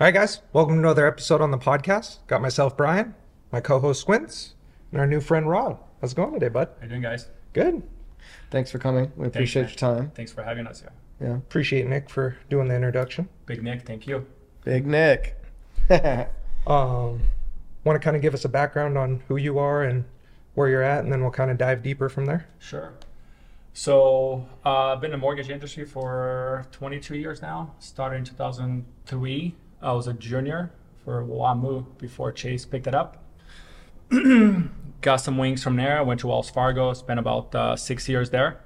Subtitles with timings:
[0.00, 2.18] All right, guys, welcome to another episode on the podcast.
[2.26, 3.14] Got myself, Brian,
[3.52, 4.54] my co host, Squints,
[4.90, 5.78] and our new friend, Rod.
[6.00, 6.68] How's it going today, bud?
[6.78, 7.28] How you doing, guys?
[7.52, 7.80] Good.
[8.50, 9.12] Thanks for coming.
[9.14, 9.70] We appreciate man.
[9.70, 10.10] your time.
[10.16, 10.90] Thanks for having us here.
[11.20, 11.36] Yeah.
[11.36, 13.28] Appreciate Nick for doing the introduction.
[13.46, 14.26] Big Nick, thank you.
[14.64, 15.40] Big Nick.
[16.66, 17.20] Um,
[17.84, 20.06] Want to kind of give us a background on who you are and
[20.54, 22.48] where you're at, and then we'll kind of dive deeper from there.
[22.58, 22.94] Sure.
[23.74, 27.74] So uh, I've been in the mortgage industry for 22 years now.
[27.80, 29.54] Started in 2003.
[29.84, 30.72] I was a junior
[31.04, 33.22] for WAMU before Chase picked it up.
[35.02, 35.98] got some wings from there.
[35.98, 36.92] I went to Wells Fargo.
[36.94, 38.60] Spent about uh, six years there.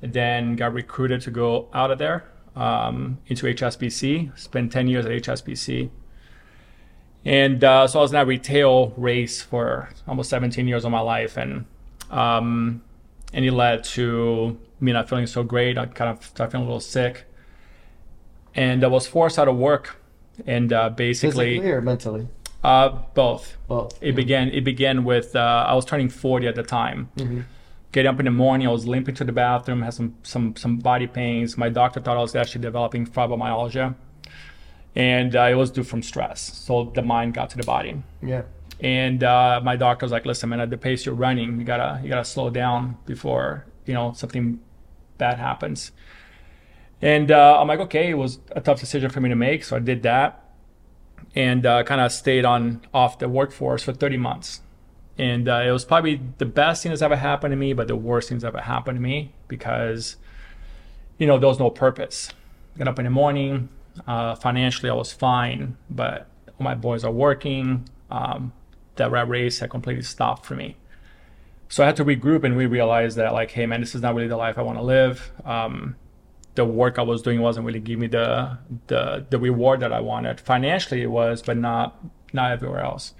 [0.00, 2.24] Then got recruited to go out of there
[2.54, 4.38] um, into HSBC.
[4.38, 5.90] Spent 10 years at HSBC.
[7.24, 11.00] And uh, so I was in that retail race for almost 17 years of my
[11.00, 11.66] life, and
[12.10, 12.80] um,
[13.34, 15.76] and it led to me not feeling so great.
[15.76, 17.24] I kind of started feeling a little sick,
[18.54, 19.97] and I was forced out of work,
[20.46, 22.28] and uh, basically Physically or mentally?
[22.64, 23.56] uh, both.
[23.68, 23.98] Both.
[24.02, 24.48] It began.
[24.48, 27.10] It began with uh, I was turning 40 at the time.
[27.16, 27.40] Mm-hmm.
[27.90, 30.76] Getting up in the morning, I was limping to the bathroom, had some some some
[30.78, 31.56] body pains.
[31.56, 33.94] My doctor thought I was actually developing fibromyalgia,
[34.94, 36.40] and uh, it was due from stress.
[36.40, 38.02] So the mind got to the body.
[38.22, 38.42] Yeah.
[38.80, 42.00] And uh, my doctor was like, "Listen, man, at the pace you're running, you gotta
[42.02, 44.60] you gotta slow down before you know something
[45.16, 45.92] bad happens."
[47.00, 49.76] And uh, I'm like, "Okay, it was a tough decision for me to make, so
[49.76, 50.48] I did that."
[51.34, 54.60] and uh, kind of stayed on off the workforce for 30 months.
[55.16, 57.96] And uh, it was probably the best thing that's ever happened to me, but the
[57.96, 60.16] worst thing that's ever happened to me because,
[61.18, 62.30] you know, there was no purpose.
[62.76, 63.68] Got up in the morning.
[64.06, 66.28] Uh, financially, I was fine, but
[66.60, 67.88] my boys are working.
[68.10, 68.52] Um,
[68.94, 70.76] that rat race had completely stopped for me.
[71.68, 74.14] So I had to regroup and we realized that, like, hey, man, this is not
[74.14, 75.32] really the life I want to live.
[75.44, 75.96] Um,
[76.58, 80.00] the work I was doing wasn't really giving me the the the reward that I
[80.00, 80.40] wanted.
[80.40, 81.96] Financially, it was, but not
[82.32, 83.14] not everywhere else.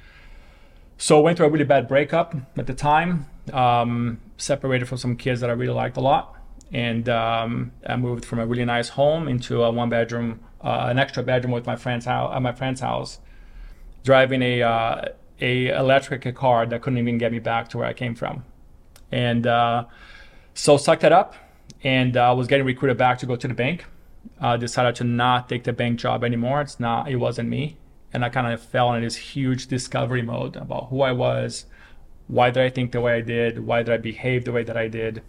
[0.97, 3.27] So I went through a really bad breakup at the time.
[3.53, 6.35] Um, separated from some kids that I really liked a lot,
[6.73, 10.99] and um, I moved from a really nice home into a one bedroom, uh, an
[10.99, 12.35] extra bedroom with my friend's house.
[12.35, 13.21] At my friend's house,
[14.03, 15.03] driving a uh,
[15.41, 18.45] a electric car that couldn't even get me back to where I came from,
[19.13, 19.85] and uh,
[20.55, 21.37] so sucked it up
[21.83, 23.85] and I uh, was getting recruited back to go to the bank.
[24.41, 26.61] I uh, decided to not take the bank job anymore.
[26.61, 27.77] It's not, it wasn't me.
[28.13, 31.67] And I kind of fell in this huge discovery mode about who I was,
[32.27, 34.77] why did I think the way I did, why did I behave the way that
[34.77, 35.23] I did.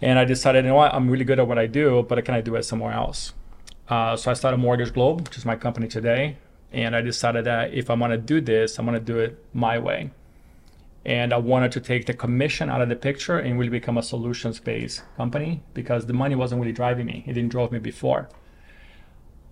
[0.00, 2.22] And I decided, you know what, I'm really good at what I do, but I
[2.22, 3.34] can I do it somewhere else?
[3.88, 6.36] Uh, so I started Mortgage Globe, which is my company today.
[6.72, 9.78] And I decided that if I'm going to do this, I'm to do it my
[9.78, 10.10] way
[11.04, 14.02] and I wanted to take the commission out of the picture and really become a
[14.02, 17.24] solutions-based company because the money wasn't really driving me.
[17.26, 18.28] It didn't drive me before.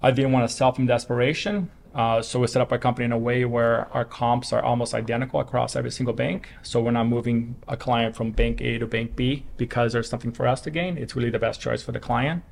[0.03, 3.13] I didn't want to sell from desperation, uh, so we set up our company in
[3.13, 6.51] a way where our comps are almost identical across every single bank.
[6.63, 10.31] So we're not moving a client from bank A to bank B because there's something
[10.31, 10.99] for us to gain.
[10.99, 12.45] It's really the best choice for the client.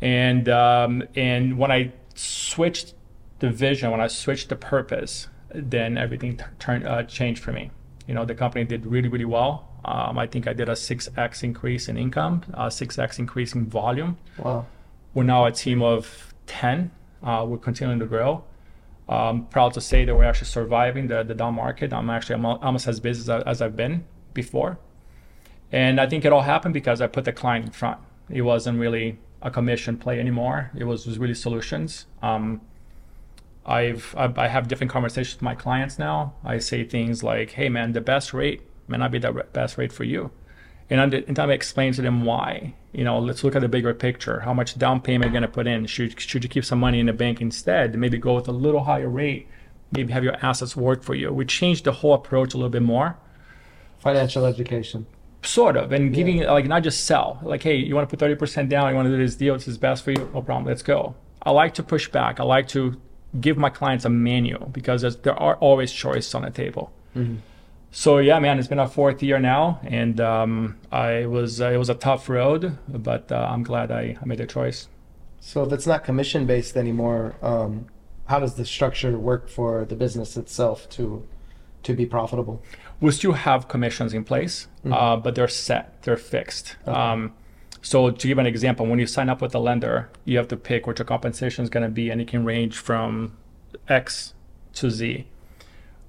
[0.00, 2.94] And um, and when I switched
[3.40, 7.72] the vision, when I switched the purpose, then everything t- turned uh, changed for me
[8.08, 9.68] you know the company did really really well.
[9.84, 14.18] Um, i think i did a 6x increase in income a 6x increase in volume.
[14.38, 14.66] Wow.
[15.14, 16.90] we're now a team of 10
[17.22, 18.44] uh, we're continuing to grow.
[19.08, 21.92] Um, proud to say that we're actually surviving the, the down market.
[21.92, 24.04] I'm actually almost as busy as, as i've been
[24.34, 24.78] before.
[25.70, 27.98] And i think it all happened because i put the client in front.
[28.30, 30.70] It wasn't really a commission play anymore.
[30.76, 32.06] It was, was really solutions.
[32.22, 32.60] Um,
[33.68, 36.32] I've I have different conversations with my clients now.
[36.42, 39.92] I say things like, "Hey, man, the best rate may not be the best rate
[39.92, 40.30] for you,"
[40.88, 42.74] and I'm, and I explain to them why.
[42.92, 44.40] You know, let's look at the bigger picture.
[44.40, 45.84] How much down payment are you going to put in?
[45.84, 47.94] Should should you keep some money in the bank instead?
[47.94, 49.46] Maybe go with a little higher rate.
[49.92, 51.30] Maybe have your assets work for you.
[51.30, 53.18] We changed the whole approach a little bit more.
[53.98, 55.06] Financial education.
[55.42, 57.38] Sort of, and giving like not just sell.
[57.42, 58.88] Like, hey, you want to put thirty percent down?
[58.88, 59.54] You want to do this deal?
[59.54, 60.30] This is best for you?
[60.32, 60.64] No problem.
[60.64, 61.14] Let's go.
[61.42, 62.40] I like to push back.
[62.40, 63.00] I like to
[63.40, 66.92] give my clients a menu because there are always choices on the table.
[67.16, 67.36] Mm-hmm.
[67.90, 71.78] So yeah, man, it's been our fourth year now, and um, I was uh, it
[71.78, 74.88] was a tough road, but uh, I'm glad I, I made a choice.
[75.40, 77.86] So if it's not commission based anymore, um,
[78.26, 81.26] how does the structure work for the business itself to
[81.84, 82.62] to be profitable?
[83.00, 84.92] We still have commissions in place, mm-hmm.
[84.92, 86.76] uh, but they're set, they're fixed.
[86.82, 86.92] Okay.
[86.92, 87.32] Um,
[87.82, 90.56] so to give an example, when you sign up with a lender, you have to
[90.56, 93.36] pick what your compensation is going to be, and it can range from
[93.88, 94.34] X
[94.74, 95.26] to Z.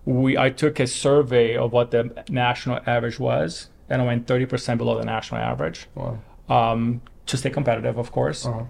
[0.06, 4.78] We I took a survey of what the national average was, and I went 30%
[4.78, 5.88] below the national average.
[5.96, 6.20] Wow.
[6.48, 8.46] Um, to stay competitive, of course.
[8.46, 8.64] Uh-huh.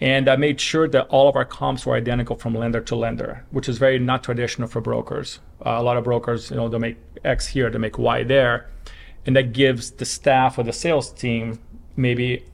[0.00, 3.44] And I made sure that all of our comps were identical from lender to lender,
[3.50, 5.40] which is very not traditional for brokers.
[5.64, 8.68] Uh, a lot of brokers, you know, they make X here, they make Y there.
[9.26, 11.58] And that gives the staff or the sales team
[11.96, 12.44] maybe,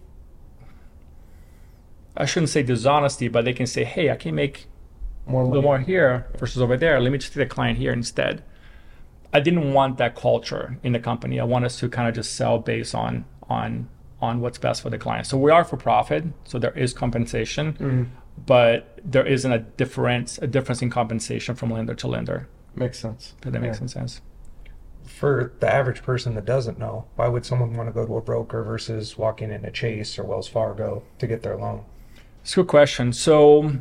[2.16, 4.66] I shouldn't say dishonesty, but they can say, hey, I can make
[5.26, 5.54] More a money.
[5.56, 7.00] little more here versus over there.
[7.00, 8.42] Let me just take the client here instead.
[9.32, 11.38] I didn't want that culture in the company.
[11.38, 13.88] I want us to kind of just sell based on on
[14.20, 15.26] on what's best for the client.
[15.26, 18.02] So we are for profit, so there is compensation, mm-hmm.
[18.44, 22.48] but there isn't a difference a difference in compensation from lender to lender.
[22.74, 23.34] Makes sense.
[23.44, 23.78] If that makes Yeah.
[23.78, 24.20] some sense.
[25.18, 28.20] For the average person that doesn't know, why would someone want to go to a
[28.22, 31.84] broker versus walking in a Chase or Wells Fargo to get their loan?
[32.42, 33.12] It's a good question.
[33.12, 33.72] So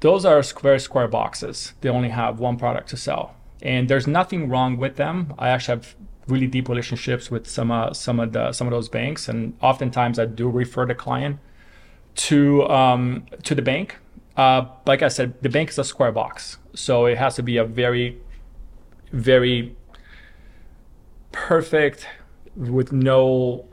[0.00, 1.74] those are square square boxes.
[1.82, 5.34] They only have one product to sell, and there's nothing wrong with them.
[5.38, 5.96] I actually have
[6.28, 10.18] really deep relationships with some uh, some of the some of those banks, and oftentimes
[10.18, 11.38] I do refer the client
[12.16, 13.96] to um, to the bank.
[14.36, 17.58] Uh, like I said, the bank is a square box, so it has to be
[17.58, 18.18] a very,
[19.12, 19.75] very
[21.36, 22.08] perfect
[22.56, 23.66] with no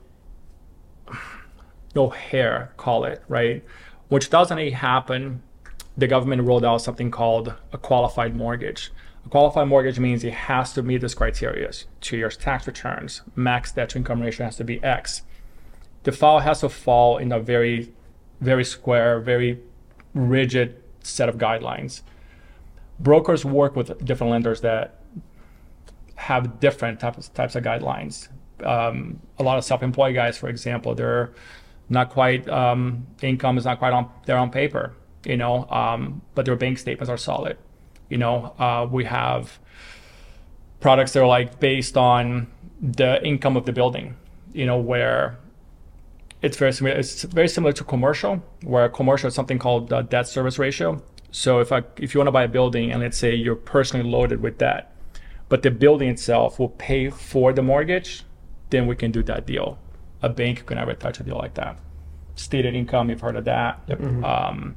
[1.95, 3.63] no hair, call it, right?
[4.09, 5.41] When 2008 happened,
[5.95, 8.91] the government rolled out something called a qualified mortgage.
[9.25, 11.71] A qualified mortgage means it has to meet this criteria.
[12.01, 15.21] Two years tax returns, max debt to income ratio has to be X.
[16.03, 17.93] The file has to fall in a very,
[18.41, 19.59] very square, very
[20.13, 22.01] rigid set of guidelines.
[22.99, 24.99] Brokers work with different lenders that
[26.15, 28.29] have different types types of guidelines.
[28.63, 31.33] Um, a lot of self-employed guys, for example, they're
[31.89, 34.93] not quite um, income is not quite on there on paper,
[35.25, 37.57] you know, um, but their bank statements are solid.
[38.09, 39.59] You know, uh, we have
[40.79, 42.47] products that are like based on
[42.81, 44.15] the income of the building,
[44.53, 45.37] you know, where
[46.41, 46.95] it's very similar.
[46.95, 51.01] It's very similar to commercial, where commercial is something called debt service ratio.
[51.31, 54.07] So if I if you want to buy a building and let's say you're personally
[54.07, 54.92] loaded with debt,
[55.49, 58.23] but the building itself will pay for the mortgage,
[58.69, 59.77] then we can do that deal.
[60.21, 61.77] A bank could never touch a deal like that.
[62.35, 63.81] Stated income, you've heard of that.
[63.87, 64.01] Yep.
[64.23, 64.75] Um,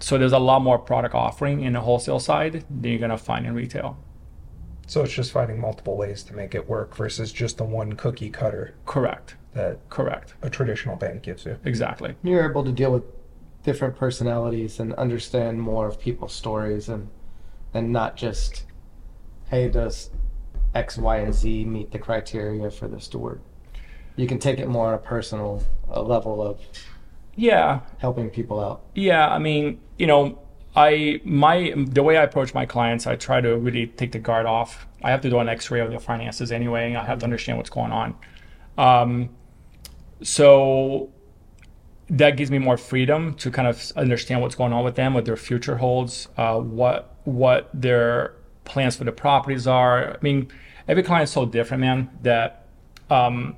[0.00, 3.46] so there's a lot more product offering in the wholesale side than you're gonna find
[3.46, 3.96] in retail.
[4.88, 8.30] So it's just finding multiple ways to make it work versus just the one cookie
[8.30, 9.36] cutter Correct.
[9.54, 10.34] that Correct.
[10.42, 11.56] a traditional bank gives you.
[11.64, 12.16] Exactly.
[12.24, 13.04] You're able to deal with
[13.62, 17.08] different personalities and understand more of people's stories and
[17.74, 18.64] and not just,
[19.52, 20.10] hey, does
[20.74, 23.42] X, Y, and Z meet the criteria for this to work?
[24.16, 25.62] You can take it more on a personal
[25.94, 26.58] uh, level of
[27.36, 27.80] Yeah.
[27.98, 28.80] helping people out.
[28.94, 30.38] Yeah, I mean, you know,
[30.74, 34.46] I my the way I approach my clients, I try to really take the guard
[34.46, 34.86] off.
[35.02, 36.94] I have to do an X-ray of their finances anyway.
[36.94, 38.14] I have to understand what's going on.
[38.78, 39.28] Um,
[40.22, 41.10] so
[42.08, 45.26] that gives me more freedom to kind of understand what's going on with them, what
[45.26, 50.12] their future holds, uh, what what their plans for the properties are.
[50.12, 50.48] I mean,
[50.88, 52.10] every client's so different, man.
[52.22, 52.66] That
[53.10, 53.56] um,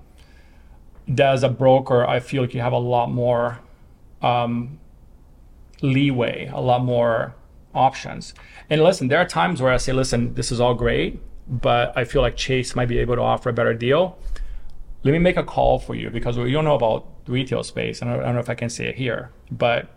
[1.08, 3.60] that as a broker, I feel like you have a lot more
[4.22, 4.78] um,
[5.82, 7.34] leeway, a lot more
[7.74, 8.34] options.
[8.70, 12.04] And listen, there are times where I say, listen, this is all great, but I
[12.04, 14.18] feel like Chase might be able to offer a better deal.
[15.02, 18.00] Let me make a call for you because we don't know about the retail space.
[18.00, 19.88] And I don't know if I can say it here, but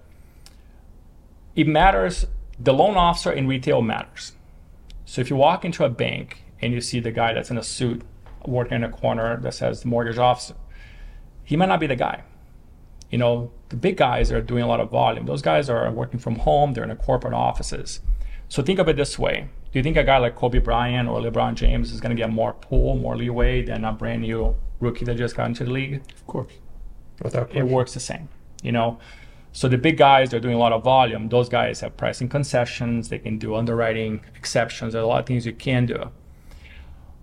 [1.56, 2.26] it matters.
[2.60, 4.34] The loan officer in retail matters.
[5.08, 7.64] So if you walk into a bank and you see the guy that's in a
[7.64, 8.04] suit
[8.46, 10.54] working in a corner that says mortgage officer,
[11.44, 12.24] he might not be the guy
[13.10, 15.26] you know, the big guys are doing a lot of volume.
[15.26, 18.02] Those guys are working from home, they're in the corporate offices.
[18.50, 19.50] So think of it this way.
[19.72, 22.32] Do you think a guy like Kobe Bryant or LeBron James is going to get
[22.32, 26.02] more pull, more leeway than a brand new rookie that just got into the league?
[26.14, 26.54] Of course.
[27.22, 27.68] Without question.
[27.68, 28.30] It works the same,
[28.64, 29.00] you know?
[29.58, 31.30] So the big guys, they're doing a lot of volume.
[31.30, 34.94] Those guys have pricing concessions, they can do underwriting exceptions.
[34.94, 36.12] There's a lot of things you can do.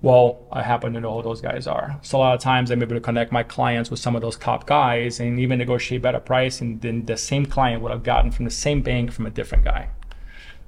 [0.02, 1.96] Well, I happen to know who those guys are.
[2.02, 4.36] So a lot of times I'm able to connect my clients with some of those
[4.36, 8.46] top guys and even negotiate better pricing than the same client would have gotten from
[8.46, 9.90] the same bank from a different guy.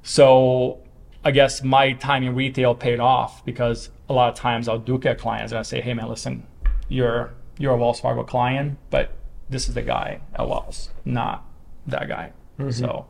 [0.04, 0.78] So
[1.24, 4.98] I guess my time in retail paid off because a lot of times I'll do
[4.98, 6.46] get clients and I say, hey man, listen,
[6.88, 9.10] you're you're a Wells Fargo client, but
[9.50, 11.45] this is the guy at Wells, not
[11.88, 12.32] that guy.
[12.70, 13.06] So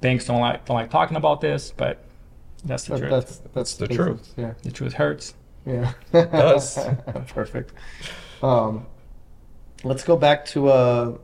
[0.00, 2.04] banks don't like don't like talking about this, but
[2.64, 3.10] that's the That, truth.
[3.10, 4.06] that's that's the business.
[4.06, 4.34] truth.
[4.36, 4.52] Yeah.
[4.62, 5.34] the truth hurts.
[5.66, 5.92] Yeah.
[6.12, 6.78] does.
[7.28, 7.72] Perfect.
[8.42, 8.86] Um,
[9.84, 11.18] let's go back to uh,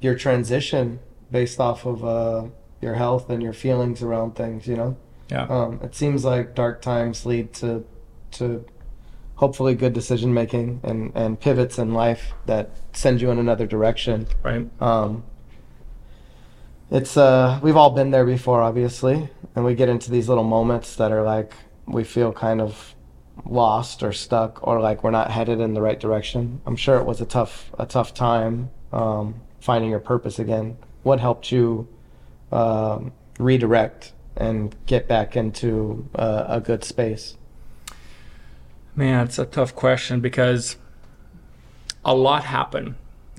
[0.00, 1.00] your transition
[1.32, 2.44] based off of uh,
[2.80, 4.66] your health and your feelings around things.
[4.68, 4.96] You know,
[5.30, 5.46] Yeah.
[5.48, 7.84] um, it seems like dark times lead to
[8.32, 8.64] to
[9.36, 14.28] hopefully good decision making and and pivots in life that send you in another direction.
[14.44, 14.68] right.
[14.80, 15.24] Um,
[16.94, 20.96] it's uh we've all been there before obviously and we get into these little moments
[20.96, 21.52] that are like
[21.86, 22.94] we feel kind of
[23.44, 27.04] lost or stuck or like we're not headed in the right direction i'm sure it
[27.04, 31.86] was a tough a tough time um, finding your purpose again what helped you
[32.52, 37.36] um, redirect and get back into uh, a good space
[38.96, 40.76] Man, it's a tough question because
[42.04, 42.94] a lot happened.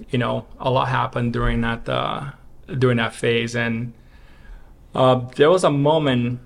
[0.10, 2.32] You know, a lot happened during that uh,
[2.68, 3.94] during that phase, and
[4.94, 6.40] uh, there was a moment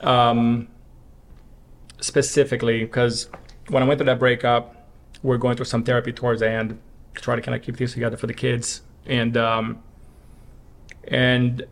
[0.00, 0.68] um,
[2.00, 3.28] specifically because
[3.68, 4.88] when I went through that breakup,
[5.22, 6.78] we are going through some therapy towards the end
[7.14, 9.82] to try to kind of keep things together for the kids, and um,
[11.08, 11.64] and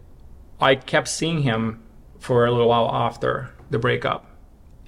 [0.61, 1.83] I kept seeing him
[2.19, 4.33] for a little while after the breakup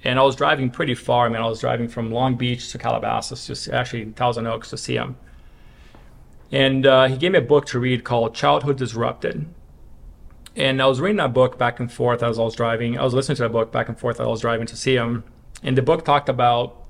[0.05, 1.25] and I was driving pretty far.
[1.25, 4.77] I mean, I was driving from Long Beach to Calabasas, just actually Thousand Oaks to
[4.77, 5.17] see him.
[6.51, 9.47] And uh, he gave me a book to read called Childhood Disrupted.
[10.55, 12.97] And I was reading that book back and forth as I was driving.
[12.97, 14.95] I was listening to that book back and forth as I was driving to see
[14.95, 15.23] him.
[15.63, 16.81] And the book talked about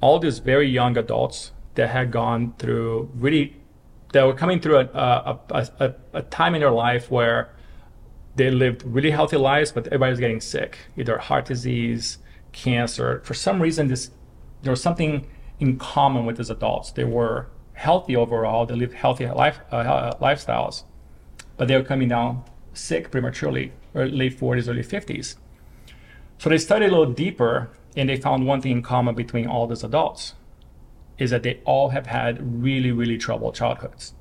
[0.00, 3.56] all these very young adults that had gone through really,
[4.12, 7.54] that were coming through a, a, a, a time in their life where
[8.36, 12.18] they lived really healthy lives, but everybody was getting sick, either heart disease,
[12.52, 13.20] cancer.
[13.24, 14.10] For some reason, this
[14.62, 15.26] there was something
[15.60, 16.90] in common with these adults.
[16.90, 17.48] They were
[17.78, 18.66] healthy overall.
[18.66, 20.82] They live healthy life uh, lifestyles,
[21.56, 22.44] but they're coming down
[22.74, 25.36] sick prematurely, or late 40s, early 50s.
[26.38, 29.66] So they studied a little deeper, and they found one thing in common between all
[29.66, 30.34] these adults
[31.18, 34.14] is that they all have had really, really troubled childhoods.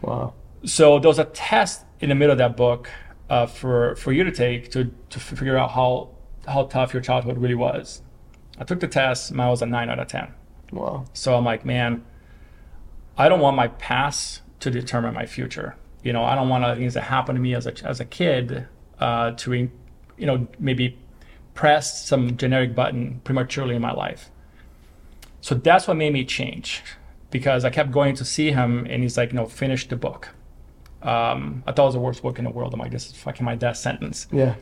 [0.00, 0.34] Wow.
[0.64, 2.90] So there was a test in the middle of that book
[3.28, 6.10] uh, for for you to take to to figure out how
[6.46, 8.02] how tough your childhood really was.
[8.58, 10.32] I took the test, mine was a nine out of 10.
[10.72, 11.04] Wow.
[11.12, 12.04] So I'm like, man,
[13.16, 15.76] I don't want my past to determine my future.
[16.02, 18.66] You know, I don't want things that happened to me as a, as a kid
[18.98, 19.70] uh, to, you
[20.18, 20.98] know, maybe
[21.54, 24.30] press some generic button prematurely in my life.
[25.40, 26.82] So that's what made me change
[27.30, 30.30] because I kept going to see him and he's like, "No, finish the book.
[31.04, 32.72] Um, I thought it was the worst book in the world.
[32.72, 34.26] I'm like, this is fucking my death sentence.
[34.32, 34.54] Yeah.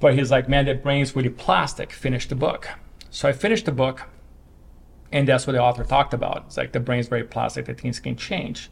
[0.00, 1.92] But he's like, man, that brain's really plastic.
[1.92, 2.68] Finish the book.
[3.10, 4.04] So I finished the book,
[5.12, 6.44] and that's what the author talked about.
[6.46, 8.70] It's like the brain's very plastic, that things can change.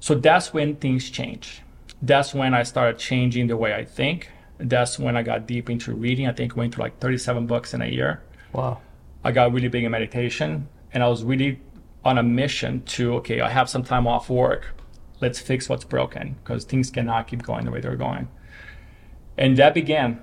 [0.00, 1.62] So that's when things change.
[2.02, 4.30] That's when I started changing the way I think.
[4.58, 6.26] That's when I got deep into reading.
[6.26, 8.22] I think I went through like 37 books in a year.
[8.52, 8.80] Wow.
[9.24, 11.60] I got really big in meditation, and I was really
[12.04, 14.74] on a mission to okay, I have some time off work.
[15.20, 18.28] Let's fix what's broken because things cannot keep going the way they're going.
[19.36, 20.22] And that began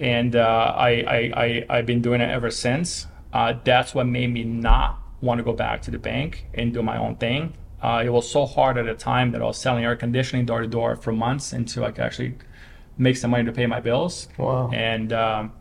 [0.00, 0.88] and uh, I,
[1.36, 3.06] I, I, have been doing it ever since.
[3.32, 6.82] Uh, that's what made me not want to go back to the bank and do
[6.82, 7.54] my own thing.
[7.82, 10.60] Uh, it was so hard at the time that I was selling air conditioning door
[10.60, 12.34] to door for months until I could actually
[12.98, 14.28] make some money to pay my bills.
[14.36, 14.70] Wow.
[14.72, 15.52] And um,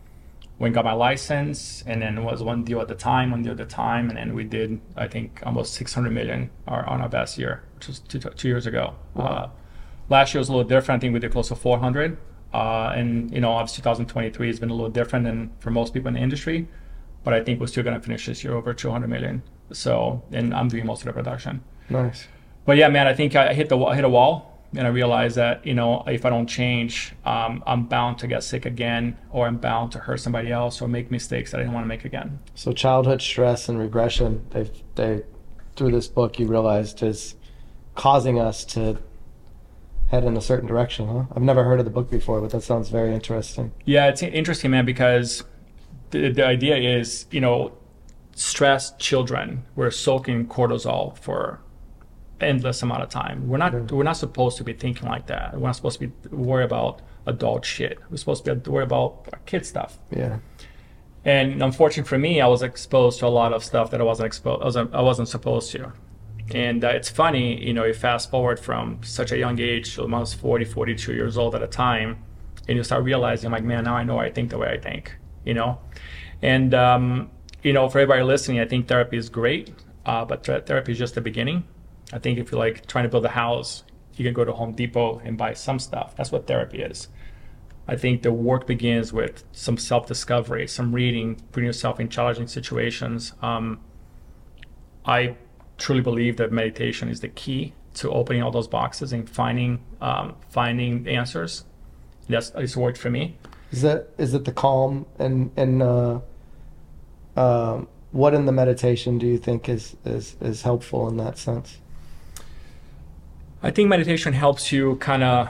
[0.57, 3.53] when got my license, and then it was one deal at the time, one deal
[3.53, 7.38] at the time, and then we did, I think, almost 600 million on our best
[7.38, 8.95] year, which was two, two years ago.
[9.13, 9.25] Wow.
[9.25, 9.49] Uh,
[10.09, 10.99] last year was a little different.
[10.99, 12.17] I think we did close to 400.
[12.53, 16.09] Uh, and you know, obviously 2023 has been a little different than for most people
[16.09, 16.67] in the industry,
[17.29, 19.43] but I think we're still going to finish this year over 200 million.
[19.71, 21.63] So, and I'm doing most of the production.
[21.88, 22.27] Nice.
[22.65, 25.36] But yeah, man, I think I hit the I hit a wall, and I realized
[25.36, 29.45] that you know if I don't change, um, I'm bound to get sick again, or
[29.45, 32.03] I'm bound to hurt somebody else, or make mistakes that I didn't want to make
[32.03, 32.39] again.
[32.55, 35.21] So childhood stress and regression, they they
[35.75, 37.36] through this book you realized is
[37.93, 38.98] causing us to
[40.07, 41.25] head in a certain direction, huh?
[41.36, 43.71] I've never heard of the book before, but that sounds very interesting.
[43.86, 45.43] Yeah, it's interesting, man, because
[46.11, 47.73] the, the idea is, you know,
[48.35, 51.61] stressed children were soaking cortisol for
[52.41, 53.47] endless amount of time.
[53.47, 53.79] We're not yeah.
[53.91, 55.53] we're not supposed to be thinking like that.
[55.53, 57.99] We're not supposed to be worry about adult shit.
[58.09, 59.99] We're supposed to be worry about kid stuff.
[60.09, 60.39] Yeah.
[61.25, 64.27] And unfortunately for me, I was exposed to a lot of stuff that I wasn't
[64.27, 64.61] exposed.
[64.61, 65.91] I wasn't, I wasn't supposed to.
[66.51, 70.07] And uh, it's funny, you know, you fast forward from such a young age, so
[70.07, 72.23] I was 40, 42 years old at a time,
[72.67, 75.15] and you start realizing, like, man, now I know I think the way I think,
[75.45, 75.79] you know?
[76.41, 77.29] And, um,
[77.63, 79.72] you know, for everybody listening, I think therapy is great,
[80.05, 81.65] uh, but th- therapy is just the beginning.
[82.13, 83.84] I think if you're like trying to build a house,
[84.15, 86.15] you can go to Home Depot and buy some stuff.
[86.15, 87.08] That's what therapy is.
[87.88, 92.48] I think the work begins with some self discovery, some reading, putting yourself in challenging
[92.48, 93.34] situations.
[93.41, 93.79] Um,
[95.05, 95.38] I
[95.77, 100.36] truly believe that meditation is the key to opening all those boxes and finding um,
[100.50, 101.65] finding answers.
[102.27, 103.38] That's it's worked for me.
[103.72, 106.19] Is that is it the calm and and uh,
[107.39, 111.77] um, what in the meditation do you think is is is helpful in that sense?
[113.63, 115.50] I think meditation helps you kind of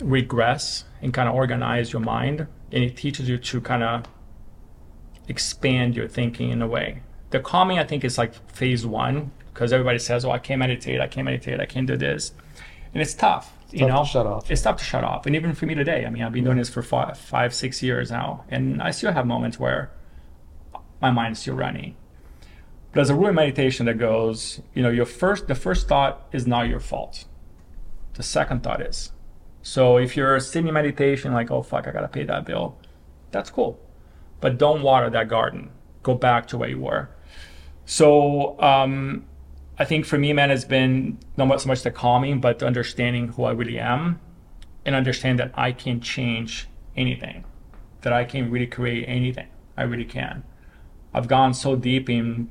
[0.00, 4.04] regress and kind of organize your mind, and it teaches you to kind of
[5.28, 7.02] expand your thinking in a way.
[7.30, 11.00] The calming, I think, is like phase one because everybody says, "Oh, I can't meditate,
[11.00, 12.32] I can't meditate, I can't do this,"
[12.92, 13.56] and it's tough.
[13.70, 14.50] you tough to know, shut off.
[14.50, 16.58] It's tough to shut off, and even for me today, I mean, I've been doing
[16.58, 19.90] this for five, five, six years now, and I still have moments where
[21.02, 21.96] my mind is still running.
[22.90, 26.26] But there's a rule in meditation that goes, you know, your first, the first thought
[26.32, 27.24] is not your fault.
[28.14, 29.12] The second thought is.
[29.62, 32.78] So if you're sitting in meditation, like, oh fuck, I gotta pay that bill,
[33.30, 33.78] that's cool,
[34.40, 35.70] but don't water that garden.
[36.02, 37.10] Go back to where you were.
[37.84, 39.24] So um,
[39.78, 43.44] I think for me, man, it's been not so much the calming, but understanding who
[43.44, 44.20] I really am,
[44.84, 47.44] and understand that I can change anything,
[48.02, 49.48] that I can really create anything.
[49.76, 50.44] I really can.
[51.14, 52.50] I've gone so deep in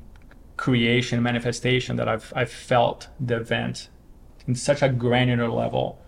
[0.56, 3.88] creation, manifestation that I've I've felt the event
[4.46, 5.98] in such a granular level.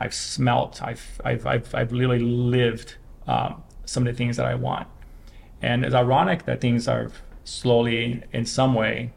[0.00, 0.82] I've smelt.
[0.82, 4.88] I've I've I've, I've literally lived um, some of the things that I want.
[5.60, 7.10] And it's ironic that things are
[7.44, 9.12] slowly, in some way,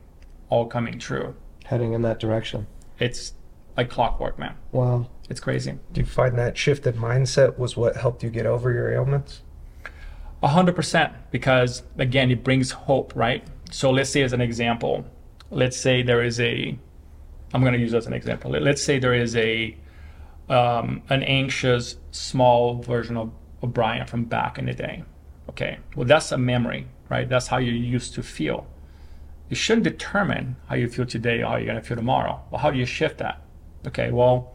[0.49, 1.35] all coming true.
[1.65, 2.67] Heading in that direction.
[2.99, 3.33] It's
[3.75, 4.55] like clockwork, man.
[4.71, 5.07] Wow.
[5.29, 5.79] It's crazy.
[5.91, 9.41] Do you find that shifted mindset was what helped you get over your ailments?
[10.45, 13.43] A hundred percent, because again, it brings hope, right?
[13.71, 15.03] So let's say, as an example,
[15.49, 16.77] let's say there is a,
[17.51, 18.51] I'm going to use as an example.
[18.51, 19.75] Let- Let's say there is a,
[20.47, 23.31] um, an anxious, small version of,
[23.63, 25.03] of Brian from back in the day.
[25.49, 27.27] Okay, well, that's a memory, right?
[27.27, 28.67] That's how you used to feel.
[29.49, 32.39] It shouldn't determine how you feel today or how you're going to feel tomorrow.
[32.51, 33.41] Well, how do you shift that?
[33.87, 34.53] Okay, well,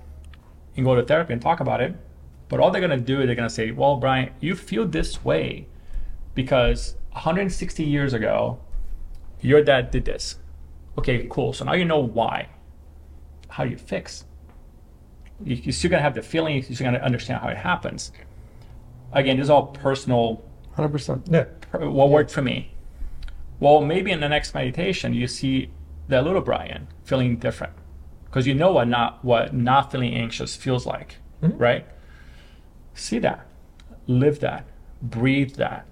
[0.71, 1.97] you can go to therapy and talk about it.
[2.49, 4.87] But all they're going to do is they're going to say, well, Brian, you feel
[4.87, 5.67] this way
[6.35, 8.61] because 160 years ago,
[9.41, 10.37] your dad did this.
[10.99, 11.53] Okay, cool.
[11.53, 12.49] So now you know why.
[13.49, 14.25] How do you fix?
[15.43, 17.57] You, you're still going to have the feeling, you're still going to understand how it
[17.57, 18.13] happens.
[19.13, 20.45] Again, this is all personal
[20.77, 21.31] 100%.
[21.31, 21.45] Yeah.
[21.87, 22.75] what worked for me.
[23.59, 25.71] Well, maybe in the next meditation, you see
[26.09, 27.73] that little Brian feeling different
[28.25, 31.59] because you know what not what not feeling anxious feels like, mm-hmm.
[31.59, 31.87] right?
[32.95, 33.47] See that,
[34.07, 34.67] live that,
[35.03, 35.87] breathe that,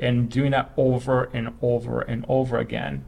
[0.00, 3.04] and doing that over and over and over again,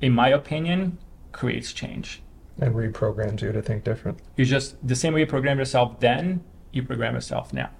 [0.00, 0.98] in my opinion,
[1.32, 2.22] creates change.
[2.58, 4.18] And reprograms you to think different.
[4.36, 7.70] You just the same way you program yourself then, you program yourself now.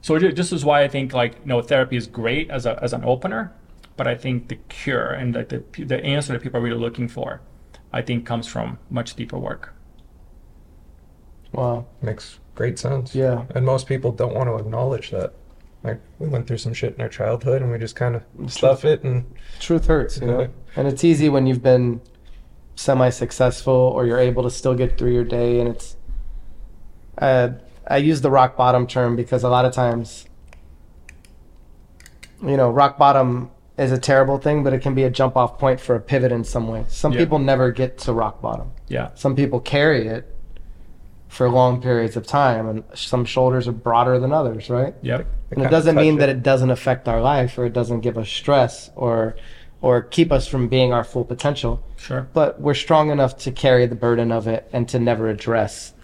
[0.00, 2.92] So this is why I think like you know therapy is great as a as
[2.92, 3.52] an opener,
[3.96, 7.06] but I think the cure and the the, the answer that people are really looking
[7.06, 7.40] for,
[7.92, 9.74] I think comes from much deeper work.
[11.52, 11.86] Wow.
[12.00, 13.14] Makes great sense.
[13.14, 13.44] Yeah.
[13.54, 15.34] And most people don't want to acknowledge that.
[15.84, 18.84] Like we went through some shit in our childhood and we just kind of stuff
[18.84, 19.24] it and
[19.58, 20.40] Truth hurts, you know?
[20.42, 20.46] Yeah.
[20.76, 22.00] And it's easy when you've been
[22.76, 25.58] semi successful or you're able to still get through your day.
[25.60, 25.96] And it's,
[27.18, 27.50] uh,
[27.86, 30.26] I use the rock bottom term because a lot of times,
[32.42, 35.58] you know, rock bottom is a terrible thing, but it can be a jump off
[35.58, 36.84] point for a pivot in some way.
[36.88, 37.18] Some Yeah.
[37.18, 38.70] people never get to rock bottom.
[38.88, 40.28] Yeah, Some people carry it
[41.32, 44.94] for long periods of time, and some shoulders are broader than others, right?
[45.00, 48.18] yep, And it doesn't mean that it doesn't affect our life or it doesn't give
[48.18, 49.34] us stress or
[49.80, 51.82] or keep us from being our full potential.
[51.96, 55.94] sure, But we're strong enough to carry the burden of it and to never address.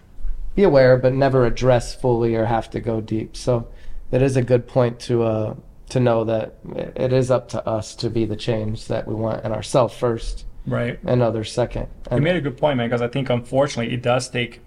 [0.57, 3.37] Be aware, but never address fully or have to go deep.
[3.37, 3.69] So
[4.11, 5.55] it is a good point to uh
[5.91, 6.55] to know that
[6.97, 10.47] it is up to us to be the change that we want in ourselves first
[10.67, 10.99] right.
[11.05, 11.87] and others second.
[12.11, 14.61] You made a good point, man, because I think unfortunately it does take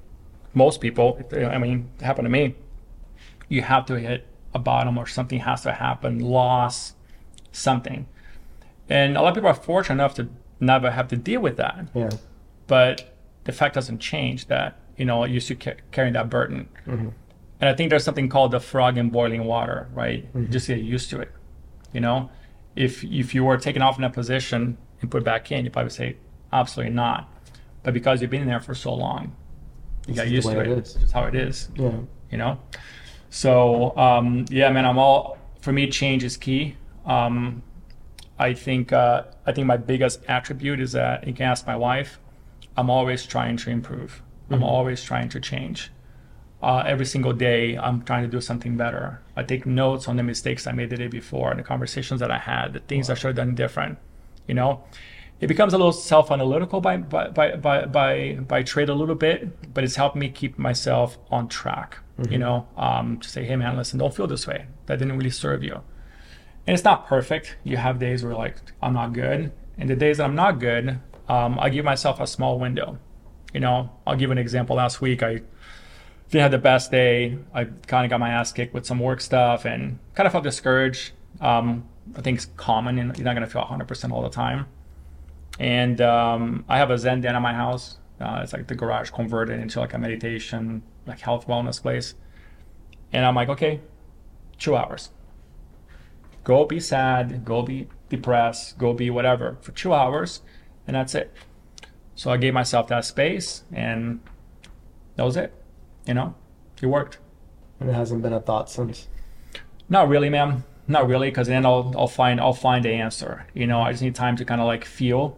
[0.53, 1.19] most people.
[1.33, 2.55] I mean, it happened to me.
[3.49, 6.93] You have to hit a bottom, or something has to happen, loss,
[7.51, 8.07] something.
[8.89, 11.87] And a lot of people are fortunate enough to never have to deal with that.
[11.93, 12.09] yeah.
[12.67, 16.67] But the fact doesn't change that you know you're still ca- carrying that burden.
[16.85, 17.11] Mhm.
[17.59, 20.27] And I think there's something called the frog in boiling water, right?
[20.35, 21.31] You just get used to it.
[21.93, 22.29] You know,
[22.75, 25.89] if if you were taken off in that position and put back in, you probably
[25.91, 26.17] say
[26.53, 27.29] absolutely not.
[27.83, 29.35] But because you've been there for so long,
[30.07, 30.67] you got used to it.
[30.67, 31.69] it It's just how it is.
[31.75, 31.91] Yeah.
[32.31, 32.59] You know.
[33.29, 35.89] So um, yeah, man, I'm all for me.
[35.89, 36.75] Change is key.
[37.05, 37.63] Um,
[38.37, 42.19] I think uh, I think my biggest attribute is that you can ask my wife.
[42.75, 44.21] I'm always trying to improve.
[44.49, 45.91] I'm always trying to change.
[46.61, 49.21] Uh, every single day, I'm trying to do something better.
[49.35, 52.31] I take notes on the mistakes I made the day before and the conversations that
[52.31, 53.97] I had, the things I should have done different.
[54.47, 54.83] You know,
[55.41, 59.73] it becomes a little self-analytical by by by by by, by trade a little bit,
[59.73, 61.97] but it's helped me keep myself on track.
[62.29, 64.67] You know, um, to say, hey man, listen, don't feel this way.
[64.85, 65.81] That didn't really serve you.
[66.67, 67.55] And it's not perfect.
[67.63, 70.99] You have days where like I'm not good, and the days that I'm not good,
[71.27, 72.99] um, I give myself a small window.
[73.51, 74.75] You know, I'll give an example.
[74.75, 75.41] Last week, I
[76.29, 77.39] didn't have the best day.
[77.51, 80.43] I kind of got my ass kicked with some work stuff and kind of felt
[80.43, 81.13] discouraged.
[81.39, 84.67] Um, I think it's common, and you're not going to feel 100% all the time.
[85.61, 87.99] And um, I have a Zen den at my house.
[88.19, 92.15] Uh, it's like the garage converted into like a meditation, like health wellness place.
[93.13, 93.79] And I'm like, okay,
[94.57, 95.11] two hours.
[96.43, 100.41] Go be sad, go be depressed, go be whatever for two hours,
[100.87, 101.31] and that's it.
[102.15, 104.19] So I gave myself that space, and
[105.15, 105.53] that was it.
[106.07, 106.33] You know,
[106.81, 107.19] it worked.
[107.79, 109.09] And it hasn't been a thought since.
[109.89, 110.63] Not really, ma'am.
[110.87, 113.45] Not really, because then I'll I'll find I'll find the answer.
[113.53, 115.37] You know, I just need time to kind of like feel,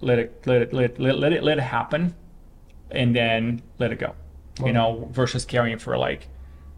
[0.00, 2.14] let it let it let, let, let it let it happen,
[2.90, 4.14] and then let it go.
[4.64, 6.28] You know, versus carrying for like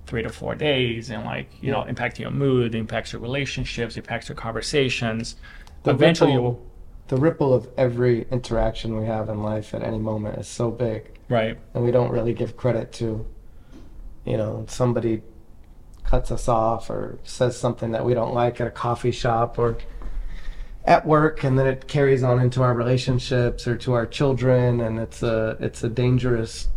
[0.07, 4.29] three to four days and like you know impacting your mood, impacts your relationships, impacts
[4.29, 5.37] your conversations.
[5.83, 6.67] The Eventually, ripple-
[7.09, 11.11] The ripple of every interaction we have in life at any moment is so big,
[11.29, 11.59] right.
[11.75, 13.27] and we don't really give credit to,
[14.25, 15.23] you know, somebody
[16.05, 19.77] cuts us off or says something that we don't like at a coffee shop or
[20.85, 24.99] at work and then it carries on into our relationships or to our children and
[24.99, 26.69] it's a it's a dangerous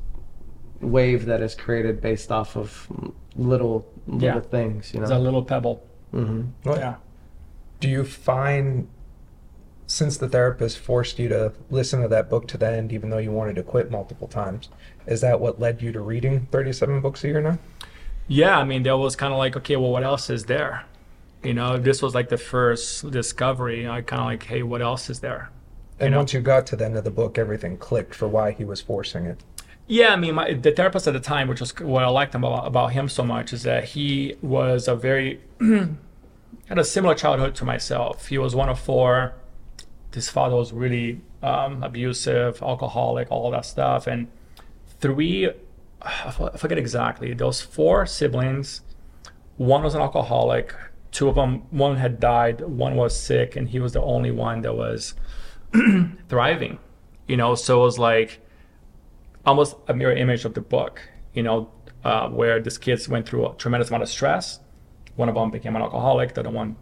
[0.82, 2.88] wave that is created based off of
[3.36, 4.40] little little Yeah.
[4.42, 5.84] things you It's a little pebble.
[6.14, 6.42] mm-hmm.
[6.64, 6.96] What- Yeah.
[7.80, 8.88] Do you find,
[9.88, 13.18] since the therapist forced you to listen to that book to the end, even though
[13.18, 14.70] you wanted to quit multiple times,
[15.06, 17.58] is that what led you to reading 37 books a year now?
[18.28, 20.84] Yeah, I mean, that was kind of like, okay, well, what else is there?
[21.46, 23.88] You know, this was like the first discovery.
[23.88, 25.52] I kind of like, hey, what else is there?
[26.00, 28.52] And know- once you got to the end of the book, everything clicked for why
[28.52, 29.42] he was forcing it.
[29.88, 32.66] Yeah, I mean, my, the therapist at the time, which was what I liked about,
[32.66, 37.66] about him so much, is that he was a very had a similar childhood to
[37.66, 38.28] myself.
[38.28, 39.36] He was one of four.
[40.14, 44.28] His father was really um, abusive, alcoholic, all that stuff, and
[45.00, 45.52] three.
[46.02, 47.34] I forget exactly.
[47.34, 48.82] Those four siblings.
[49.58, 50.74] One was an alcoholic.
[51.16, 51.62] Two of them.
[51.70, 52.60] One had died.
[52.60, 55.14] One was sick, and he was the only one that was
[56.28, 56.78] thriving.
[57.26, 58.42] You know, so it was like
[59.46, 61.02] almost a mirror image of the book,
[61.34, 61.72] you know,
[62.04, 64.60] uh, where these kids went through a tremendous amount of stress.
[65.16, 66.76] One of them became an alcoholic, the other one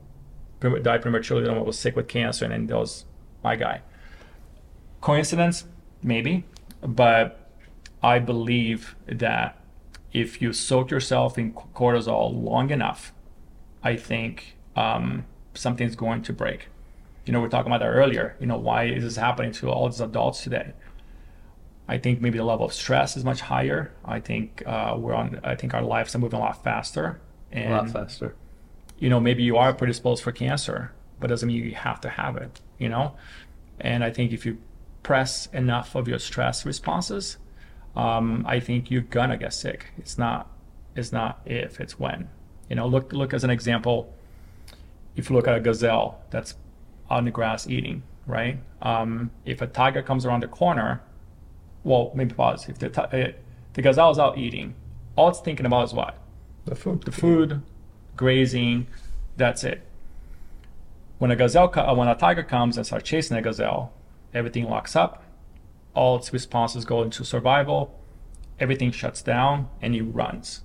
[0.81, 3.05] died prematurely, the other one was sick with cancer, and then there was
[3.43, 3.83] my guy.
[4.99, 5.65] Coincidence?
[6.01, 6.43] Maybe.
[6.81, 7.51] But
[8.01, 9.61] I believe that
[10.11, 13.13] if you soak yourself in cortisol long enough,
[13.83, 16.67] I think um, something's going to break.
[17.25, 18.35] You know, we are talking about that earlier.
[18.39, 20.73] You know, why is this happening to all these adults today?
[21.87, 23.91] I think maybe the level of stress is much higher.
[24.05, 25.39] I think uh, we're on.
[25.43, 27.19] I think our lives are moving a lot faster,
[27.51, 28.35] And, a lot faster
[29.03, 32.37] you know maybe you are predisposed for cancer, but doesn't mean you have to have
[32.37, 32.61] it.
[32.77, 33.15] You know,
[33.81, 34.57] and I think if you
[35.03, 37.37] press enough of your stress responses,
[37.97, 39.87] um, I think you're gonna get sick.
[39.97, 40.49] It's not.
[40.95, 41.81] It's not if.
[41.81, 42.29] It's when.
[42.69, 44.13] You know, look look as an example.
[45.15, 46.55] If you look at a gazelle that's
[47.09, 48.57] on the grass eating, right?
[48.81, 51.01] Um, if a tiger comes around the corner,
[51.83, 52.67] well, maybe pause.
[52.67, 53.31] If the ti- uh,
[53.73, 54.75] the gazelle is out eating,
[55.15, 56.17] all it's thinking about is what?
[56.65, 57.03] The food.
[57.03, 57.61] The food,
[58.15, 58.87] grazing.
[59.37, 59.81] That's it.
[61.19, 63.93] When a gazelle, uh, when a tiger comes and starts chasing a gazelle,
[64.33, 65.23] everything locks up.
[65.93, 67.99] All its responses go into survival.
[68.59, 70.61] Everything shuts down, and he runs.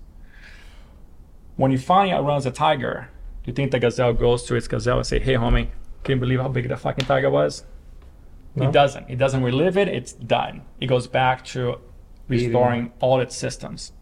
[1.59, 3.09] When he finally outruns a tiger,
[3.43, 5.71] do you think the gazelle goes to its gazelle and say, "Hey, homie,
[6.05, 7.65] can you believe how big the fucking tiger was?"
[8.55, 8.71] He No.
[8.71, 9.11] doesn't.
[9.11, 9.89] It doesn't relive it.
[9.89, 10.63] It's done.
[10.81, 11.81] It goes back to
[12.29, 13.93] restoring all its systems.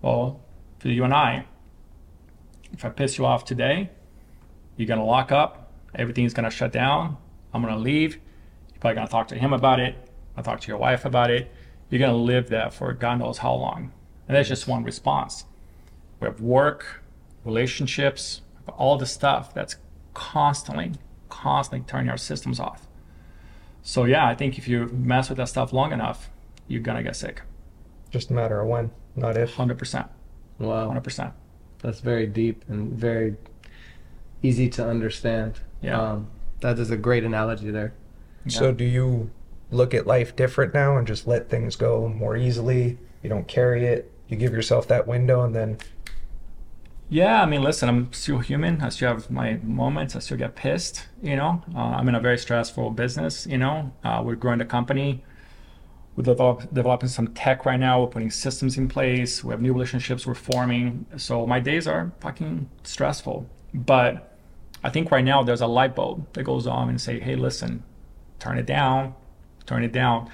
[0.00, 0.40] Well,
[0.78, 1.44] for you and I,
[2.72, 3.90] if I piss you off today,
[4.78, 5.70] you're gonna lock up.
[5.94, 7.18] Everything's gonna shut down.
[7.52, 8.14] I'm gonna leave.
[8.70, 9.96] You're probably gonna talk to him about it.
[10.34, 11.52] I'll talk to your wife about it.
[11.90, 13.92] You're gonna live that for God knows how long.
[14.26, 15.44] And that's just one response.
[16.24, 17.02] We have work,
[17.44, 18.40] relationships,
[18.78, 19.76] all the stuff that's
[20.14, 20.92] constantly,
[21.28, 22.86] constantly turning our systems off.
[23.82, 26.30] So yeah, I think if you mess with that stuff long enough,
[26.66, 27.42] you're gonna get sick.
[28.10, 29.52] Just a matter of when, not if.
[29.52, 30.06] Hundred percent.
[30.58, 31.34] wow Hundred percent.
[31.82, 33.36] That's very deep and very
[34.42, 35.60] easy to understand.
[35.82, 36.00] Yeah.
[36.00, 36.28] Um,
[36.60, 37.92] that is a great analogy there.
[38.48, 39.30] So do you
[39.70, 42.96] look at life different now and just let things go more easily?
[43.22, 44.10] You don't carry it.
[44.28, 45.76] You give yourself that window and then
[47.08, 48.80] Yeah, I mean, listen, I'm still human.
[48.80, 50.16] I still have my moments.
[50.16, 51.06] I still get pissed.
[51.22, 53.46] You know, uh, I'm in a very stressful business.
[53.46, 55.22] You know, uh, we're growing the company.
[56.16, 58.00] We're develop, developing some tech right now.
[58.02, 59.44] We're putting systems in place.
[59.44, 61.06] We have new relationships we're forming.
[61.16, 63.48] So my days are fucking stressful.
[63.74, 64.38] But
[64.82, 67.84] I think right now there's a light bulb that goes on and say, hey, listen,
[68.38, 69.14] turn it down,
[69.66, 70.30] turn it down.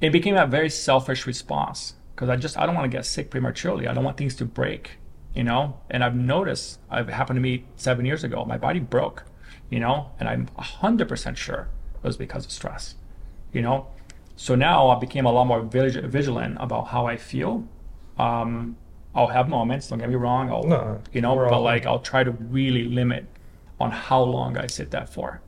[0.00, 3.30] it became a very selfish response because I just I don't want to get sick
[3.30, 3.88] prematurely.
[3.88, 4.92] I don't want things to break,
[5.34, 5.78] you know.
[5.90, 8.44] And I've noticed it happened to me seven years ago.
[8.44, 9.24] My body broke,
[9.70, 12.94] you know, and I'm hundred percent sure it was because of stress,
[13.52, 13.86] you know.
[14.36, 17.64] So now I became a lot more vig- vigilant about how I feel.
[18.18, 18.76] Um,
[19.14, 19.88] I'll have moments.
[19.88, 20.50] Don't get me wrong.
[20.50, 23.26] I'll, No, you know, but all- like I'll try to really limit
[23.80, 25.40] on how long I sit that for.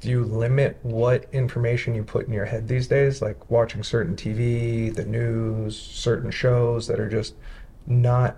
[0.00, 3.22] Do you limit what information you put in your head these days?
[3.22, 7.34] Like watching certain TV, the news, certain shows that are just
[7.86, 8.36] not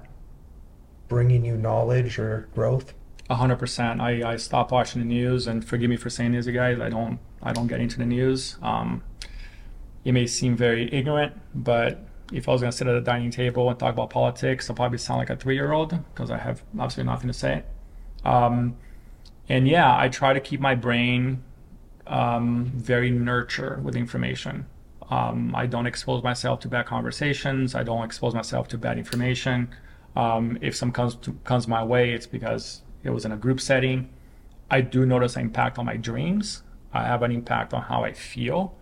[1.08, 2.94] bringing you knowledge or growth?
[3.30, 4.00] Hundred percent.
[4.00, 6.80] I I stopped watching the news, and forgive me for saying this, you guys.
[6.80, 8.56] I don't I don't get into the news.
[8.62, 9.02] Um,
[10.04, 13.68] it may seem very ignorant, but if I was gonna sit at a dining table
[13.68, 17.28] and talk about politics, I'll probably sound like a three-year-old because I have absolutely nothing
[17.28, 17.64] to say.
[18.24, 18.76] Um,
[19.48, 21.42] and yeah, I try to keep my brain
[22.06, 24.66] um, very nurture with information.
[25.10, 27.74] Um, I don't expose myself to bad conversations.
[27.74, 29.68] I don't expose myself to bad information.
[30.18, 33.60] Um, if some comes to, comes my way, it's because it was in a group
[33.60, 34.10] setting.
[34.68, 36.64] I do notice an impact on my dreams.
[36.92, 38.74] I have an impact on how I feel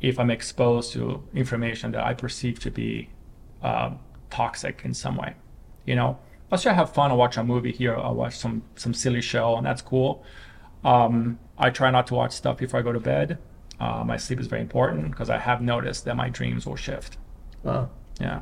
[0.00, 3.10] if I'm exposed to information that I perceive to be
[3.62, 3.90] uh,
[4.30, 5.34] toxic in some way.
[5.84, 6.18] You know,
[6.50, 7.10] let's try to have fun.
[7.10, 7.96] I'll watch a movie here.
[7.96, 10.22] I'll watch some some silly show, and that's cool.
[10.84, 13.38] Um, I try not to watch stuff before I go to bed.
[13.80, 17.16] Uh, my sleep is very important because I have noticed that my dreams will shift.
[17.64, 17.90] Wow.
[18.20, 18.40] Yeah.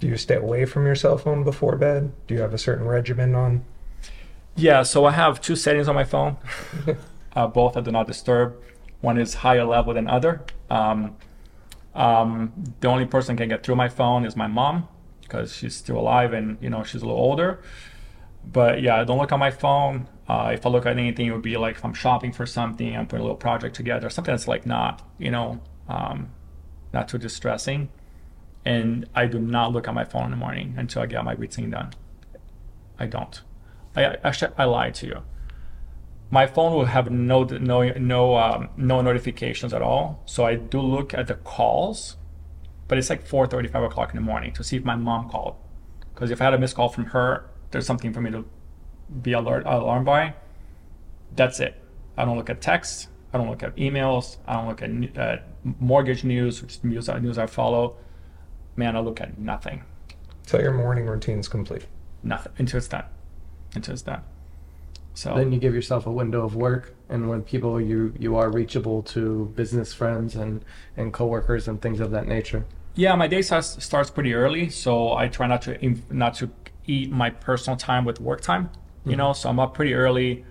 [0.00, 2.12] Do you stay away from your cell phone before bed?
[2.26, 3.64] Do you have a certain regimen on?
[4.54, 6.36] Yeah, so I have two settings on my phone.
[7.36, 8.56] uh, both are do not disturb.
[9.00, 10.44] One is higher level than other.
[10.70, 11.16] Um,
[11.94, 14.88] um, the only person can get through my phone is my mom
[15.22, 17.60] because she's still alive and you know she's a little older.
[18.44, 20.08] But yeah, I don't look at my phone.
[20.28, 22.96] Uh, if I look at anything, it would be like if I'm shopping for something,
[22.96, 26.30] I'm putting a little project together, something that's like not, you know, um,
[26.92, 27.88] not too distressing.
[28.68, 31.32] And I do not look at my phone in the morning until I get my
[31.32, 31.94] routine done.
[32.98, 33.40] I don't.
[33.96, 35.22] I actually I lied to you.
[36.30, 40.22] My phone will have no no no um, no notifications at all.
[40.26, 42.18] So I do look at the calls,
[42.88, 45.56] but it's like 4:30, 5 o'clock in the morning to see if my mom called.
[46.12, 48.44] Because if I had a missed call from her, there's something for me to
[49.22, 50.34] be alert alarmed by.
[51.34, 51.82] That's it.
[52.18, 53.08] I don't look at texts.
[53.32, 54.36] I don't look at emails.
[54.46, 55.36] I don't look at uh,
[55.80, 57.96] mortgage news, which is news, news I follow.
[58.78, 59.82] Man, I look at nothing.
[60.46, 61.86] So your morning routine's complete.
[62.22, 63.06] Nothing until it's done.
[63.74, 64.22] Until it's done.
[65.14, 68.48] So Then you give yourself a window of work, and when people you you are
[68.52, 70.64] reachable to business friends and
[70.96, 72.66] and coworkers and things of that nature.
[72.94, 76.48] Yeah, my day starts, starts pretty early, so I try not to inf- not to
[76.86, 78.70] eat my personal time with work time.
[79.04, 80.44] You know, so I'm up pretty early.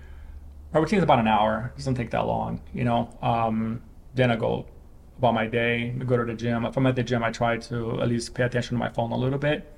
[0.73, 1.71] My routine is about an hour.
[1.73, 2.59] It doesn't take that long.
[2.73, 3.81] You know, um,
[4.15, 4.65] then I go
[5.17, 5.89] about my day.
[6.05, 6.65] Go to the gym.
[6.65, 9.11] If I'm at the gym, I try to at least pay attention to my phone
[9.11, 9.71] a little bit.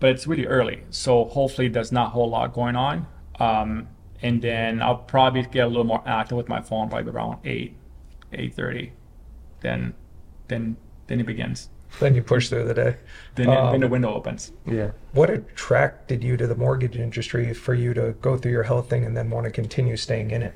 [0.00, 3.06] But it's really early, so hopefully there's not a whole lot going on.
[3.38, 3.88] Um,
[4.22, 7.74] and then I'll probably get a little more active with my phone, probably around eight,
[8.32, 8.92] eight thirty.
[9.60, 9.94] Then,
[10.48, 11.68] then, then it begins.
[12.00, 12.96] Then you push through the day.
[13.36, 14.52] Then, it- then the Um, window opens.
[14.66, 14.90] Yeah.
[15.12, 19.04] What attracted you to the mortgage industry for you to go through your health thing
[19.04, 20.54] and then want to continue staying in it?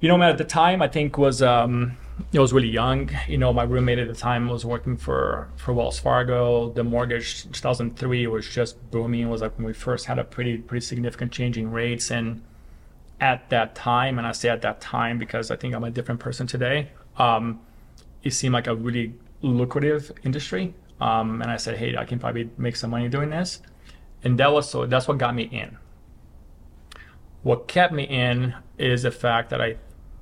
[0.00, 1.96] You know, man, at the time, I think was um,
[2.34, 3.10] I was really young.
[3.28, 6.70] You know, my roommate at the time was working for for Wells Fargo.
[6.70, 9.22] The mortgage 2003 was just booming.
[9.22, 12.10] It was like when we first had a pretty pretty significant change in rates.
[12.10, 12.42] And
[13.20, 16.20] at that time, and I say at that time because I think I'm a different
[16.20, 16.90] person today.
[17.18, 17.60] Um,
[18.22, 20.74] it seemed like a really lucrative industry.
[21.00, 23.60] Um, and I said, hey, I can probably make some money doing this.
[24.24, 25.76] And that was so that's what got me in.
[27.42, 29.76] What kept me in is the fact that I,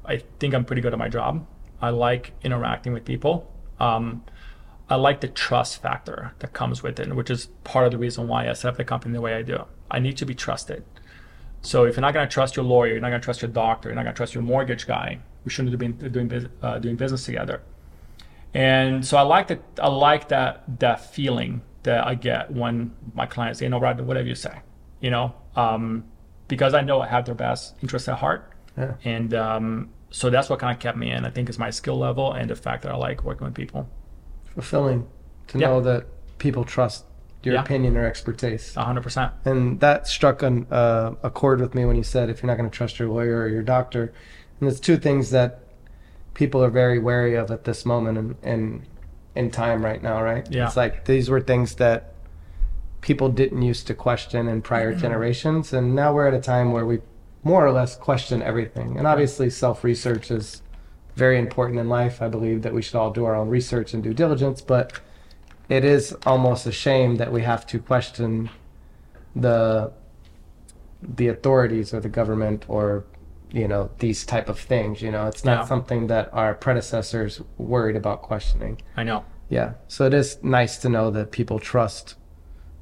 [0.04, 1.46] I think I'm pretty good at my job.
[1.84, 3.52] I like interacting with people.
[3.78, 4.24] Um,
[4.88, 8.26] I like the trust factor that comes with it, which is part of the reason
[8.26, 9.64] why I set up the company the way I do.
[9.90, 10.82] I need to be trusted.
[11.60, 13.50] So if you're not going to trust your lawyer, you're not going to trust your
[13.50, 16.96] doctor, you're not going to trust your mortgage guy, we shouldn't be doing uh, doing
[16.96, 17.62] business together.
[18.54, 19.62] And so I like that.
[19.78, 24.28] I like that that feeling that I get when my clients say, "No, Rod, whatever
[24.28, 24.60] you say,"
[25.00, 26.04] you know, um,
[26.48, 28.50] because I know I have their best interests at heart.
[28.78, 28.94] Yeah.
[29.04, 31.24] And um, so that's what kind of kept me in.
[31.24, 33.88] I think is my skill level and the fact that I like working with people.
[34.54, 35.08] Fulfilling
[35.48, 35.66] to Yeah.
[35.66, 36.06] know that
[36.38, 37.04] people trust
[37.42, 37.62] your Yeah.
[37.62, 38.74] opinion or expertise.
[38.76, 39.32] hundred percent.
[39.44, 42.56] And that struck an, uh, a chord with me when you said if you're not
[42.56, 44.12] going to trust your lawyer or your doctor.
[44.60, 45.58] And there's two things that
[46.32, 48.82] people are very wary of at this moment in, in,
[49.34, 50.46] in time right now, right?
[50.48, 50.66] Yeah.
[50.66, 52.12] It's like these were things that
[53.00, 55.72] people didn't used to question in prior generations.
[55.72, 57.00] And now we're at a time where we
[57.44, 58.96] more or less question everything.
[58.98, 60.62] And obviously, self research is
[61.14, 62.20] very important in life.
[62.20, 64.92] I believe that we should all do our own research and due diligence, but
[65.68, 68.50] it is almost a shame that we have to question
[69.36, 69.92] the
[71.02, 73.04] the authorities or the government or
[73.50, 75.64] you know these type of things you know it's not Yeah.
[75.66, 79.24] something that our predecessors worried about questioning I know.
[79.50, 82.14] yeah so it is nice to know that people trust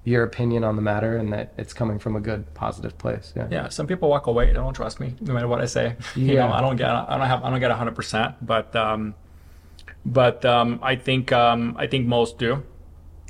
[0.04, 3.46] your opinion on the matter and that it's coming from a good positive place yeah
[3.50, 4.46] Yeah, some people walk away.
[4.46, 5.94] They don't trust me, no matter what I say.
[6.16, 6.46] You Yeah.
[6.46, 9.14] know, I don't get, I don't have, I don't get hundred percent, but, um,
[10.04, 12.64] but um, I think, um, I think most do.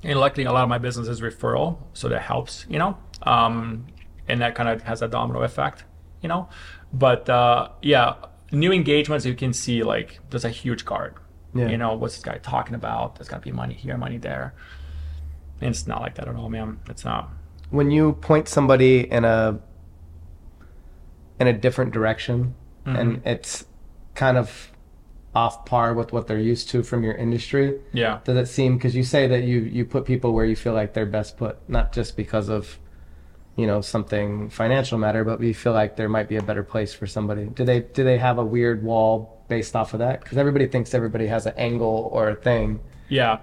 [0.03, 2.67] And luckily, a lot of my business is referral, so that helps.
[2.69, 3.87] You know, um,
[4.27, 5.85] and that kind of has a domino effect.
[6.23, 6.49] You know,
[6.93, 8.15] but uh, yeah,
[8.51, 11.15] new engagements you can see like there's a huge card
[11.55, 11.69] Yeah.
[11.69, 13.17] You know, what's this guy talking about?
[13.17, 14.55] There's gotta be money here, money there.
[15.63, 16.79] And it's not like that at all, man.
[16.89, 17.31] It's not.
[17.71, 19.59] when you point somebody in a
[21.41, 22.55] in a different direction
[22.87, 22.97] mm-hmm.
[22.97, 23.65] and it's
[24.15, 24.71] kind of
[25.35, 28.19] off par with what they're used to from your industry Yeah.
[28.25, 30.93] does it seem because you say that you you put people where you feel like
[30.93, 32.79] they're best put not just because of
[33.57, 36.93] you know something financial matter but we feel like there might be a better place
[36.93, 40.37] for somebody do they do they have a weird wall based off of that because
[40.37, 43.39] everybody thinks everybody has an angle or a thing Yeah,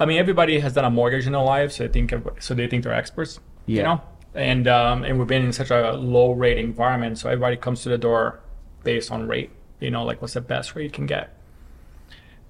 [0.00, 2.66] I mean everybody has done a mortgage in their life, so they think so they
[2.66, 3.38] think they're experts.
[3.66, 4.02] You know,
[4.34, 7.90] and um, and we've been in such a low rate environment, so everybody comes to
[7.90, 8.40] the door
[8.82, 9.50] based on rate.
[9.78, 11.36] You know, like what's the best rate you can get.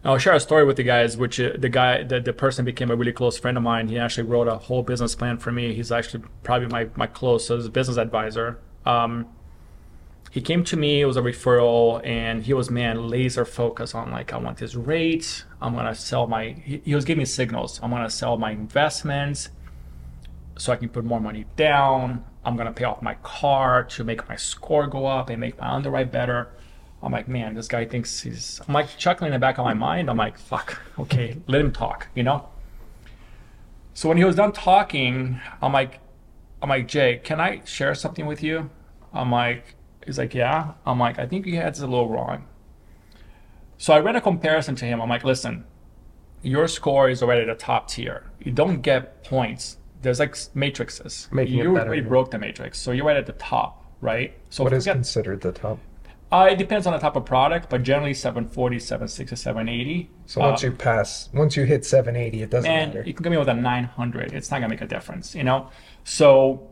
[0.02, 2.90] I'll share a story with the guys, which uh, the guy, the, the person became
[2.90, 3.88] a really close friend of mine.
[3.88, 5.74] He actually wrote a whole business plan for me.
[5.74, 8.58] He's actually probably my, my closest business advisor.
[8.86, 9.26] Um,
[10.30, 14.12] he came to me, it was a referral, and he was, man, laser focused on
[14.12, 15.44] like, I want this rate.
[15.60, 17.80] I'm to sell my, he, was giving me signals.
[17.82, 19.50] I'm to sell my investments
[20.56, 22.24] so I can put more money down.
[22.44, 25.68] I'm to pay off my car to make my score go up and make my
[25.68, 26.52] underwrite better.
[27.02, 28.60] I'm like, man, this guy thinks he's.
[28.68, 30.08] I'm like chuckling in the back of my mind.
[30.08, 32.48] I'm like, fuck, okay, let him talk, you know.
[33.94, 35.98] So when he was done talking, I'm like,
[36.62, 38.70] I'm like, Jay, can I share something with you?
[39.12, 39.74] I'm like,
[40.06, 40.72] he's like, yeah.
[40.86, 42.46] I'm like, I think your head's a little wrong.
[43.78, 45.00] So I ran a comparison to him.
[45.00, 45.64] I'm like, listen,
[46.42, 48.30] your score is already the top tier.
[48.40, 49.78] You don't get points.
[50.02, 51.28] There's like matrices.
[51.32, 52.08] Making you better, already yeah.
[52.08, 54.34] broke the matrix, so you're right at the top, right?
[54.48, 55.78] So What is forget- considered the top?
[56.32, 60.10] uh, it depends on the type of product, but generally 740, 760, 780.
[60.26, 63.06] So once Uh, you pass, once you hit 780, it doesn't and matter.
[63.06, 64.32] you can come in with a 900.
[64.32, 65.68] It's not gonna make a difference, you know.
[66.04, 66.69] So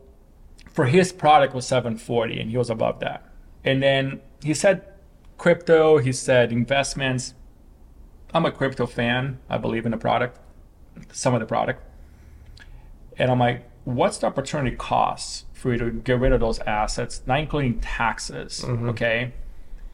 [0.79, 3.29] for his product was 740, and he was above that.
[3.65, 4.85] And then he said
[5.37, 5.97] crypto.
[5.97, 7.33] He said investments.
[8.33, 9.39] I'm a crypto fan.
[9.49, 10.39] I believe in the product,
[11.11, 11.83] some of the product.
[13.17, 17.23] And I'm like, what's the opportunity cost for you to get rid of those assets,
[17.25, 18.87] not including taxes, mm-hmm.
[18.87, 19.33] okay,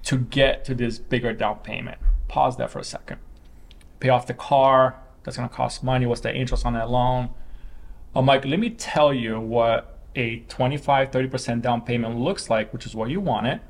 [0.03, 1.97] to get to this bigger down payment?
[2.27, 3.17] Pause that for a second.
[3.99, 5.01] Pay off the car.
[5.23, 6.05] That's going to cost money.
[6.05, 7.31] What's the interest on that loan?
[8.13, 12.85] I'm like, let me tell you what a 25, 30% down payment looks like, which
[12.85, 13.61] is what you want it.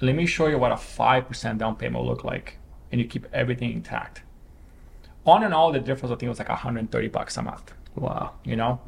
[0.00, 2.58] Let me show you what a 5% down payment will look like.
[2.90, 4.22] And you keep everything intact.
[5.24, 8.56] On and all, the difference I think was like 130 bucks a month wow you
[8.56, 8.80] know?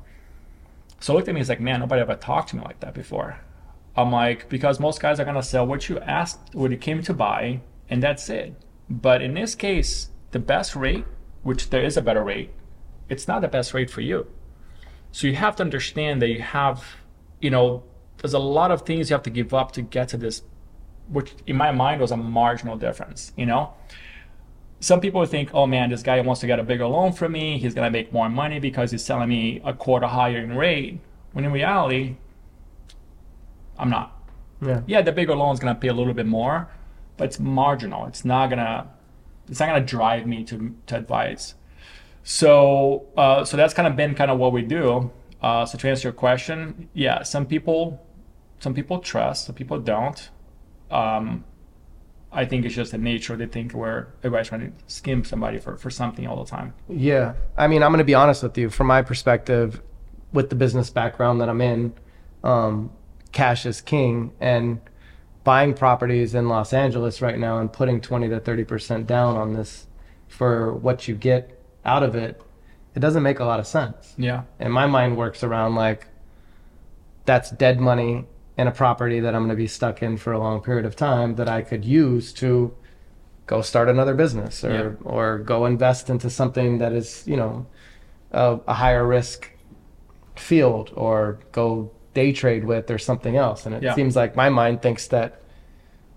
[1.00, 3.38] So looked at me, he's like, man, nobody ever talked to me like that before.
[3.96, 7.12] I'm like, because most guys are gonna sell what you asked, what you came to
[7.12, 8.55] buy, and that's it.
[8.88, 11.05] But in this case, the best rate,
[11.42, 12.50] which there is a better rate,
[13.09, 14.27] it's not the best rate for you.
[15.12, 16.96] So you have to understand that you have,
[17.44, 17.83] you know,
[18.18, 20.42] there's a lot of things you have to give up to get to this,
[21.09, 23.74] which in my mind was a marginal difference, you know?
[24.85, 27.59] some people think, oh man, this guy wants to get a bigger loan from me.
[27.59, 31.00] He's going to make more money because he's selling me a quarter higher in rate.
[31.33, 32.16] When in reality,
[33.78, 34.12] I'm not.
[34.61, 36.68] yeah Yeah, the bigger loan is going to pay a little bit more,
[37.16, 38.07] but it's marginal.
[38.07, 38.87] It's not going to,
[39.48, 41.54] it's not going to drive me to, to advise.
[42.22, 45.11] So, uh, so that's kind of been kind of what we do.
[45.44, 48.02] Uh, so to answer your question, yeah, some people,
[48.61, 50.30] some people trust, some people don't.
[50.90, 51.44] Um,
[52.33, 55.59] I think it's just the nature of the thing where everybody's trying to skim somebody
[55.59, 56.72] for, for something all the time.
[56.88, 57.34] Yeah.
[57.59, 58.70] I mean, I'm going to be honest with you.
[58.70, 59.82] From my perspective,
[60.32, 61.92] with the business background that I'm in,
[62.42, 62.90] um,
[63.32, 64.32] cash is king.
[64.40, 64.80] And
[65.45, 69.88] buying properties in Los Angeles right now and putting 20 to 30% down on this
[70.26, 72.40] for what you get out of it,
[72.95, 74.14] it doesn't make a lot of sense.
[74.16, 74.42] Yeah.
[74.61, 76.07] And my mind works around like,
[77.24, 78.24] that's dead money
[78.57, 80.95] in a property that I'm going to be stuck in for a long period of
[80.95, 82.74] time that I could use to
[83.47, 84.90] go start another business or Yeah.
[85.11, 87.66] or go invest into something that is you know
[88.32, 89.51] a, a higher risk
[90.36, 93.95] field or go day trade with or something else and it Yeah.
[93.95, 95.40] seems like my mind thinks that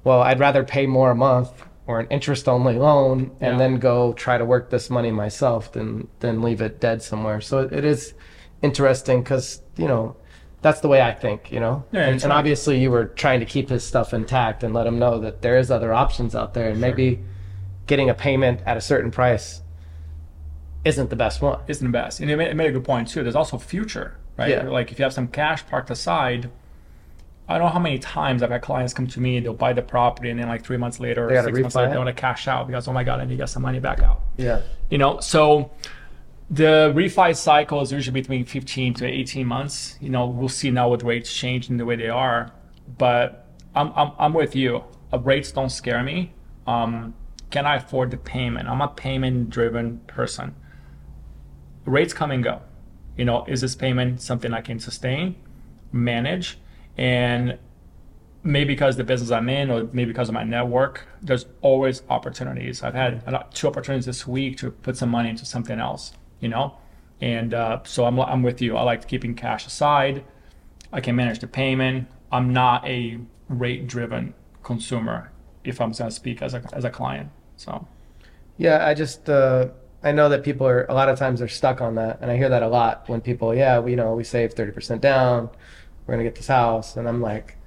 [0.03, 1.51] well I'd rather pay more a month
[1.88, 3.57] or an interest only loan and Yeah.
[3.57, 7.41] then go try to work this money myself than than leave it dead somewhere.
[7.41, 8.13] So it, it is
[8.61, 10.15] interesting because you know
[10.61, 11.51] that's the way I think.
[11.51, 14.73] You know, Yeah, and, and obviously you were trying to keep his stuff intact and
[14.73, 17.23] let him know that there is other options out there, and maybe
[17.88, 19.61] getting a payment at a certain price
[20.83, 21.59] isn't the best one.
[21.67, 22.19] isn't the best.
[22.19, 23.23] And it made, it made a good point too.
[23.23, 24.49] There's also future, right?
[24.49, 24.63] Yeah.
[24.69, 26.49] Like if you have some cash parked aside,
[27.49, 29.81] I don't know how many times I've had clients come to me, they'll buy the
[29.81, 32.67] property, and then like three months later, six months later, they want to cash out
[32.67, 34.21] because oh my god, I need to get some money back out.
[34.35, 34.61] Yeah.
[34.89, 35.71] You know, so
[36.49, 39.97] the refi cycle is usually between 15 to 18 months.
[40.01, 42.51] You know, we'll see now with rates changing the way they are,
[42.97, 44.83] but I'm I'm, I'm with you.
[45.13, 46.33] Uh, rates don't scare me.
[46.65, 47.13] Um,
[47.49, 48.67] can I afford the payment?
[48.67, 50.53] I'm a payment-driven person.
[51.85, 52.61] Rates come and go.
[53.15, 55.35] You know, is this payment something I can sustain,
[55.93, 56.59] manage,
[56.97, 57.57] and
[58.43, 62.83] maybe because the business I'm in, or maybe because of my network, there's always opportunities.
[62.83, 63.23] I've had
[63.53, 66.77] two opportunities this week to put some money into something else, you know,
[67.21, 68.77] and uh, so I'm I'm with you.
[68.77, 70.23] I like keeping cash aside.
[70.93, 72.07] I can manage the payment.
[72.31, 73.19] I'm not a
[73.49, 74.33] rate-driven
[74.63, 75.31] consumer,
[75.63, 77.29] if I'm going to speak as a as a client.
[77.57, 77.87] So
[78.57, 79.69] Yeah, I just uh,
[80.03, 82.37] I know that people are a lot of times they're stuck on that, and I
[82.37, 85.49] hear that a lot when people, yeah, we you know we save thirty percent down,
[86.08, 87.58] we're gonna get this house, and I'm like,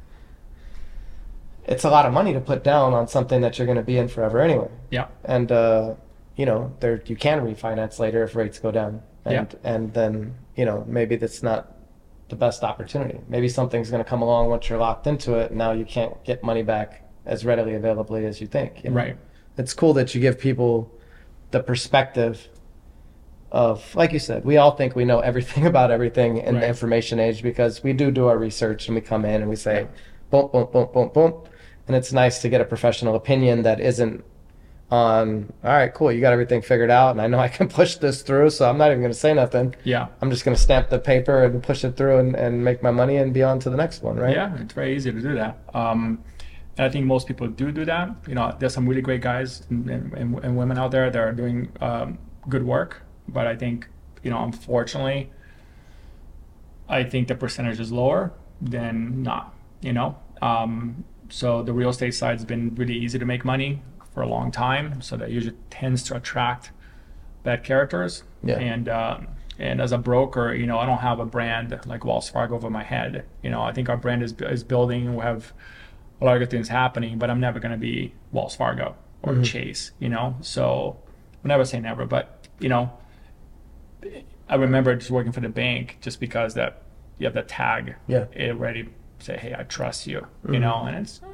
[1.67, 4.09] it's a lot of money to put down on something that you're gonna be in
[4.09, 5.95] forever anyway, yeah, and uh,
[6.37, 9.59] you know there you can refinance later if rates go down, and Yeah.
[9.75, 11.73] and then you know maybe that's not
[12.31, 13.21] the best opportunity.
[13.29, 16.43] Maybe something's gonna come along once you're locked into it, and now you can't get
[16.43, 18.83] money back as readily availably as you think.
[18.83, 18.97] you know?
[18.97, 19.17] right.
[19.59, 20.91] it's cool that you give people
[21.51, 22.49] the perspective
[23.53, 26.61] of like you said we all think we know everything about everything in Right.
[26.63, 29.57] the information age because we do do our research and we come in and we
[29.57, 29.89] say
[30.31, 31.35] boom boom boom boom boom
[31.89, 34.23] and it's nice to get a professional opinion that isn't
[34.91, 37.97] on all right cool you got everything figured out and i know i can push
[37.97, 40.09] this through so i'm not even going to say nothing Yeah.
[40.21, 42.91] i'm just going to stamp the paper and push it through and, and make my
[42.91, 45.35] money and be on to the next one right Yeah, it's very easy to do
[45.35, 45.59] that.
[45.75, 46.23] Um,
[46.77, 48.11] and I think most people do do that.
[48.27, 51.33] You know, there's some really great guys and, and, and women out there that are
[51.33, 52.17] doing um,
[52.49, 53.03] good work.
[53.33, 53.89] But I think,
[54.23, 55.31] you know, unfortunately,
[56.89, 60.17] I think the percentage is lower than not, you know.
[60.43, 64.51] Um, so the real estate side's been really easy to make money for a long
[64.51, 65.01] time.
[65.01, 66.73] So that usually tends to attract
[67.45, 68.25] bad characters.
[68.43, 68.59] Yeah.
[68.59, 69.29] And um,
[69.59, 72.71] and as a broker, you know, I don't have a brand like Wells Fargo over
[72.71, 73.25] my head.
[73.43, 75.15] You know, I think our brand is is building.
[75.15, 75.53] We have
[76.21, 79.35] a lot of good things happening, but I'm never going to be Wells Fargo or
[79.35, 79.45] Mhm.
[79.45, 79.93] Chase.
[80.01, 80.97] You know, so
[81.45, 82.91] I'll never say never, but you know,
[84.49, 86.83] I remember just working for the bank just because that
[87.19, 87.95] you have that tag.
[88.09, 88.25] Yeah.
[88.33, 88.89] It already
[89.19, 90.27] say, hey, I trust you.
[90.45, 90.61] You Mhm.
[90.61, 91.21] know, and it's.
[91.23, 91.27] uh,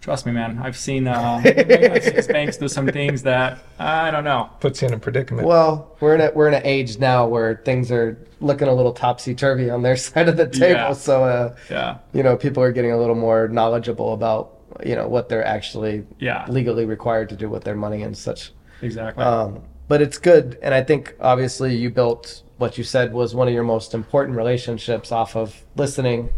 [0.00, 0.58] Trust me, man.
[0.62, 4.50] I've seen uh, I've seen banks do some things that I don't know.
[4.60, 5.46] Puts you in a predicament.
[5.48, 8.92] Well, we're in a we're in an age now where things are looking a little
[8.92, 10.78] topsy turvy on their side of the table.
[10.80, 10.92] Yeah.
[10.92, 15.08] So, uh, Yeah, you know, people are getting a little more knowledgeable about you know
[15.08, 18.52] what they're actually yeah, legally required to do with their money and such.
[18.82, 19.24] exactly.
[19.24, 23.48] Um, but it's good, and I think obviously you built what you said was one
[23.48, 26.30] of your most important relationships off of listening,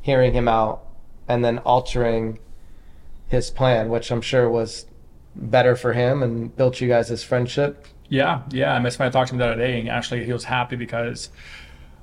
[0.00, 0.84] hearing him out,
[1.28, 2.38] and then altering
[3.28, 4.86] his plan, which I'm sure was
[5.34, 7.86] better for him and built you guys' friendship.
[8.08, 8.74] Yeah, yeah.
[8.74, 10.76] I miss when I talked to him the other day, and actually he was happy
[10.76, 11.30] because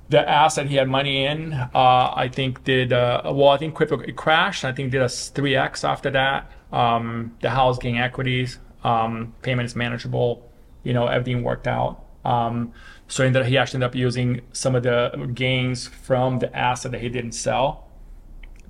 [0.09, 3.49] the asset he had money in, uh, I think did uh, well.
[3.49, 4.65] I think crypto it crashed.
[4.65, 6.51] I think did a three x after that.
[6.71, 8.57] Um, the house gained equities.
[8.83, 10.48] Um, payment is manageable.
[10.83, 12.03] You know, everything worked out.
[12.25, 12.73] Um,
[13.07, 17.01] so ended, he actually ended up using some of the gains from the asset that
[17.01, 17.87] he didn't sell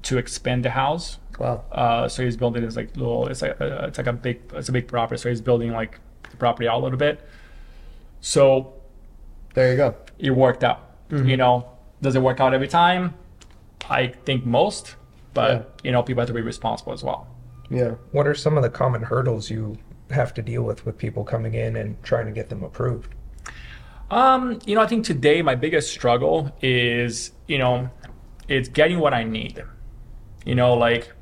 [0.03, 1.17] to expand the house.
[1.39, 1.63] Wow.
[1.71, 3.27] Uh, so he's building this like little.
[3.27, 4.41] It's like uh, it's like a big.
[4.53, 5.19] It's a big property.
[5.21, 5.99] So he's building like
[6.29, 7.21] the property out a little bit.
[8.21, 8.73] So
[9.53, 9.95] There you go.
[10.17, 11.07] it worked out.
[11.09, 11.27] Mhm.
[11.29, 11.67] You know,
[12.01, 13.13] does it work out every time?
[13.89, 14.95] I think most,
[15.33, 15.63] but Yeah.
[15.87, 17.27] you know, people have to be responsible as well.
[17.71, 17.91] Yeah.
[18.11, 19.77] what are some of the common hurdles you
[20.09, 23.13] have to deal with with people coming in and trying to get them approved?
[24.11, 27.89] Um, you know, I think today my biggest struggle is, you know,
[28.47, 29.63] it's getting what I need.
[30.45, 31.13] You know, like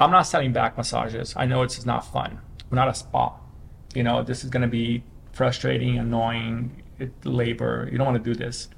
[0.00, 1.34] I'm not selling back massages.
[1.36, 2.40] I know it's not fun.
[2.68, 3.36] We're not a spa.
[3.94, 5.02] You know, this is going to be
[5.32, 6.82] frustrating, annoying,
[7.24, 7.88] labor.
[7.90, 8.68] You don't want to do this.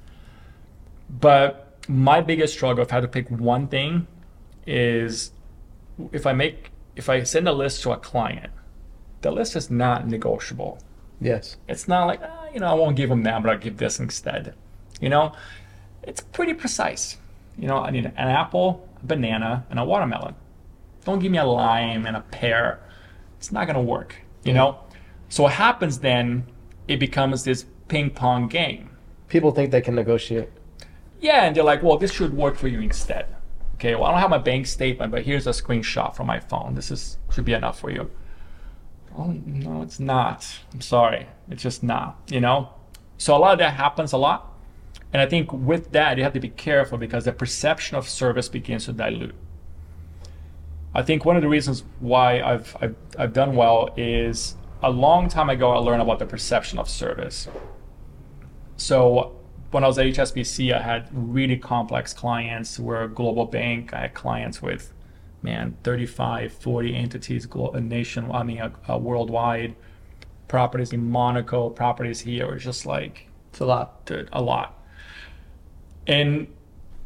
[1.09, 4.07] But my biggest struggle, if I had to pick one thing,
[4.65, 5.31] is
[6.11, 8.51] if I make, if I send a list to a client,
[9.23, 10.77] the list is not negotiable.
[11.19, 11.57] Yes.
[11.67, 13.99] It's not like, ah, you know, I won't give them that, but I'll give this
[13.99, 14.53] instead.
[15.01, 15.33] You know,
[16.03, 17.17] it's pretty precise.
[17.57, 20.35] You know, I need an apple, a banana, and a watermelon.
[21.05, 22.79] Don't give me a lime and a pear.
[23.37, 24.79] It's not gonna work, you know.
[25.29, 26.45] So what happens then?
[26.87, 28.89] It becomes this ping pong game.
[29.29, 30.49] People think they can negotiate.
[31.21, 33.25] Yeah, and they're like, well, this should work for you instead.
[33.75, 36.75] Okay, well, I don't have my bank statement, but here's a screenshot from my phone.
[36.75, 38.09] This is should be enough for you.
[39.15, 40.47] Oh no, it's not.
[40.73, 42.19] I'm sorry, it's just not.
[42.27, 42.69] You know.
[43.17, 44.51] So a lot of that happens a lot,
[45.11, 48.49] and I think with that you have to be careful because the perception of service
[48.49, 49.35] begins to dilute.
[50.95, 55.27] I think one of the reasons why I've, I've, I've done well is a long
[55.27, 57.47] time ago I learned about the perception of service.
[58.77, 59.35] So
[59.71, 62.79] when I was at HSBC, I had really complex clients.
[62.79, 63.93] We're a global bank.
[63.93, 64.93] I had clients with,
[65.43, 69.75] man, 35, 40 entities, a uh, nation, I mean, a, a worldwide,
[70.47, 72.53] properties in Monaco, properties here.
[72.53, 74.05] It's just like, It's a lot.
[74.05, 74.79] dude, a lot.
[76.07, 76.47] And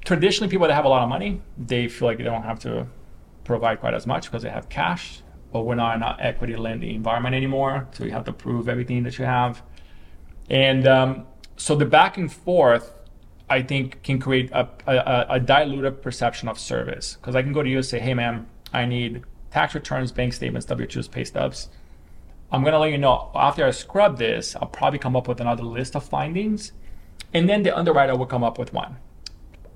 [0.05, 2.87] traditionally, people that have a lot of money, they feel like they don't have to
[3.43, 5.21] provide quite as much because they have cash.
[5.51, 9.03] But we're not in an equity lending environment anymore, so you have to prove everything
[9.03, 9.63] that you have.
[10.49, 11.25] And um,
[11.55, 12.93] so the back and forth,
[13.49, 17.15] I think, can create a, a, a diluted perception of service.
[17.15, 20.33] Because I can go to you and say, hey, man, I need tax returns, bank
[20.33, 21.69] statements, W-2s, pay stubs.
[22.51, 25.41] I'm going to let you know after I scrub this, I'll probably come up with
[25.41, 26.71] another list of findings.
[27.33, 28.97] And then the underwriter will come up with one.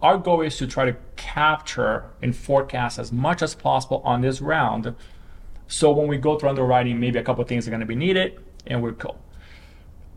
[0.02, 4.42] Our goal is to try to capture and forecast as much as possible on this
[4.42, 4.96] round.
[5.68, 7.96] So when we go through underwriting, maybe a couple of things are going to be
[7.96, 9.20] needed and we're cool.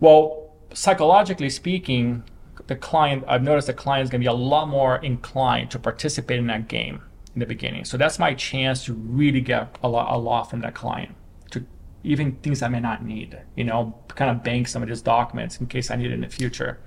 [0.00, 2.24] Well, psychologically speaking,
[2.66, 5.78] the client, I've noticed the client is going to be a lot more inclined to
[5.78, 7.02] participate in that game
[7.34, 7.84] in the beginning.
[7.84, 11.14] So that's my chance to really get a lot, a lot from that client,
[11.50, 11.64] to
[12.02, 15.60] even things I may not need, you know, kind of bank some of these documents
[15.60, 16.78] in case I need it in the future.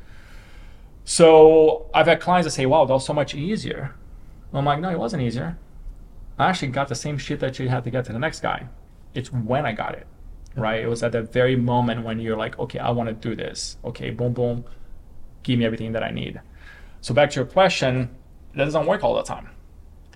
[1.03, 3.95] So I've had clients that say, wow, that was so much easier.
[4.53, 5.57] I'm like, no, it wasn't easier.
[6.39, 8.67] I actually got the same shit that you had to get to the next guy.
[9.13, 10.05] It's when I got it,
[10.51, 10.61] mm-hmm.
[10.61, 10.83] right?
[10.83, 13.77] It was at the very moment when you're like, okay, I want to do this.
[13.83, 14.65] Okay, boom, boom,
[15.47, 16.39] give me everything that I need.
[17.01, 18.09] So back to your question,
[18.55, 19.49] that doesn't work all the time.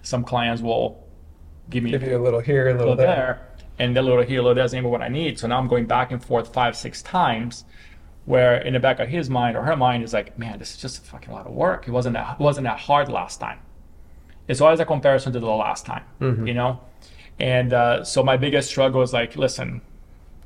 [0.04, 1.08] Some clients will
[1.70, 3.08] give me Give you a little here, a little there.
[3.08, 3.48] there,
[3.80, 5.40] and the little here, little there isn't even what I need.
[5.40, 7.64] So now I'm going back and forth five, six times,
[8.26, 10.78] where in the back of his mind or her mind is like, man, this is
[10.82, 11.88] just a fucking lot of work.
[11.88, 13.60] It wasn't that, it wasn't that hard last time.
[14.48, 16.04] It's always a comparison to the last time,
[16.48, 16.82] you know.
[17.40, 19.82] And uh, so my biggest struggle is like, listen,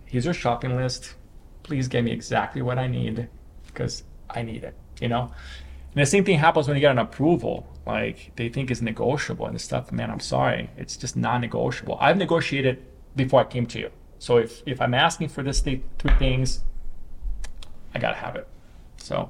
[0.06, 1.16] here's your shopping list.
[1.64, 3.28] Please give me exactly what I need
[3.66, 4.04] because
[4.36, 5.32] I need it, you know.
[5.94, 7.68] And the same thing happens when you get an approval.
[7.86, 9.92] Like they think it's negotiable and stuff.
[9.92, 11.98] Man, I'm sorry, it's just non-negotiable.
[12.02, 12.84] I've negotiated
[13.16, 13.90] before I came to you.
[14.20, 16.62] So if if I'm asking for this th- three things,
[17.94, 18.48] I gotta have it.
[18.98, 19.30] So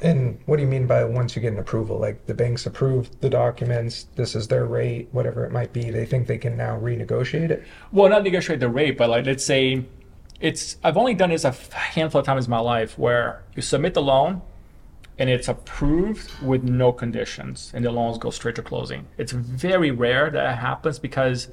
[0.00, 1.98] And what do you mean by once you get an approval?
[1.98, 5.90] Like the banks approved the documents, this is their rate, whatever it might be.
[5.90, 7.64] They think they can now renegotiate it.
[7.92, 9.84] well, not negotiate the rate, but like let's say
[10.44, 13.94] it's I've only done this a handful of times in my life where you submit
[13.94, 14.42] the loan
[15.18, 19.06] and it's approved with no conditions and the loans go straight to closing.
[19.16, 21.48] It's very rare that it happens because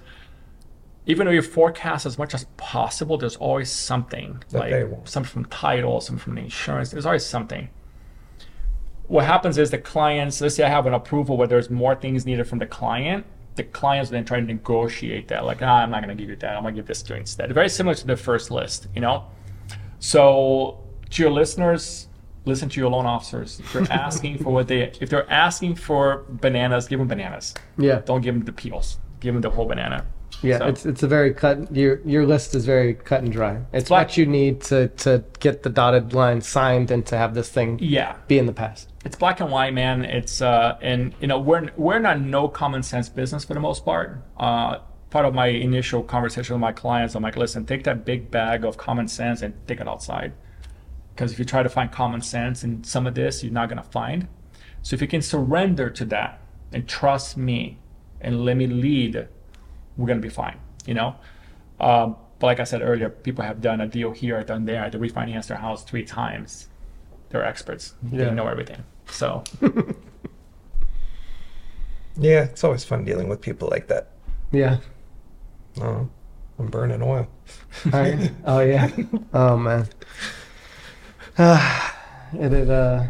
[1.05, 5.45] even though you forecast as much as possible, there's always something That like something from
[5.45, 6.91] title, something from the insurance.
[6.91, 7.69] There's always something.
[9.07, 12.25] What happens is the clients, let's say I have an approval where there's more things
[12.25, 13.25] needed from the client,
[13.56, 15.45] the clients then try to negotiate that.
[15.45, 16.56] Like, ah, I'm not going to give you that.
[16.56, 17.52] I'm going to give this to you instead.
[17.54, 19.26] Very similar to the first list, you know?
[19.99, 20.80] So,
[21.10, 22.08] to your listeners,
[22.45, 23.60] listen to your loan officers.
[23.60, 27.54] If they're asking for what they, if they're asking for bananas, give them bananas.
[27.78, 28.02] Yeah.
[28.06, 28.99] Don't give them the peels.
[29.20, 30.06] Give them the whole banana.
[30.43, 31.73] Yeah, So- it's it's a very cut.
[31.75, 33.59] Your your list is very cut and dry.
[33.73, 37.33] It's Black- what you need to to get the dotted line signed and to have
[37.35, 38.15] this thing Yeah.
[38.27, 38.87] be in the past.
[39.03, 40.05] it's black and white, man.
[40.05, 43.83] It's uh, and you know we're we're not no common sense business for the most
[43.85, 44.21] part.
[44.37, 44.77] Uh,
[45.09, 48.63] part of my initial conversation with my clients, I'm like, listen, take that big bag
[48.63, 50.31] of common sense and take it outside,
[51.13, 53.83] because if you try to find common sense in some of this, you're not gonna
[53.83, 54.27] find.
[54.83, 56.39] So if you can surrender to that
[56.71, 57.77] and trust me
[58.21, 59.27] and let me lead,
[59.97, 60.59] we're gonna be fine.
[60.85, 61.15] You know.
[61.79, 64.97] Um, but like I said earlier, people have done a deal here, done there, they
[64.97, 66.67] refinanced their house three times.
[67.29, 67.93] They're experts.
[68.11, 68.25] Yeah.
[68.25, 68.83] They know everything.
[69.09, 69.43] So
[72.17, 74.09] Yeah, it's always fun dealing with people like that.
[74.51, 74.77] Yeah.
[75.79, 76.09] Oh,
[76.59, 77.27] I'm burning oil.
[77.85, 78.31] All right.
[78.45, 78.89] oh yeah.
[79.33, 79.87] Oh man.
[81.39, 81.97] Ah,
[82.33, 83.05] it, it uh,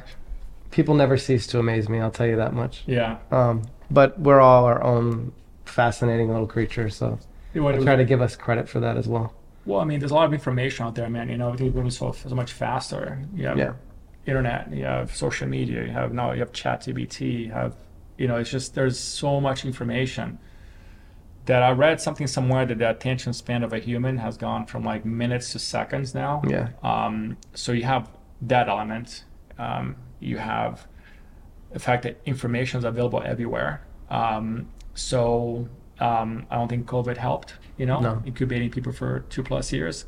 [0.70, 2.00] people never cease to amaze me.
[2.00, 2.84] I'll tell you that much.
[2.86, 3.18] yeah.
[3.32, 5.34] Um, but we're all our own
[5.72, 6.90] fascinating little creature.
[6.90, 7.18] so
[7.56, 9.34] I try to give us credit for that as well.
[9.66, 11.30] well, I mean, there's a lot of information out there, man.
[11.30, 13.22] You know, everything's moving so so much faster.
[13.36, 13.74] You have Yeah.
[14.26, 17.74] internet, you have social media, you have now you have chat ChatGPT, you have
[18.18, 20.38] you know, it's just there's so much information.
[21.46, 24.84] that I read something somewhere that the attention span of a human has gone from
[24.84, 26.44] like minutes to seconds now.
[26.48, 26.68] Yeah.
[26.84, 28.04] Um, so you have
[28.44, 29.26] that element.
[29.58, 30.86] Um, you have
[31.72, 33.82] the fact that information is available everywhere.
[34.12, 35.68] Um, so
[36.00, 37.56] um, I don't think COVID helped.
[37.78, 38.22] You know, No.
[38.26, 40.06] incubating people for two plus years.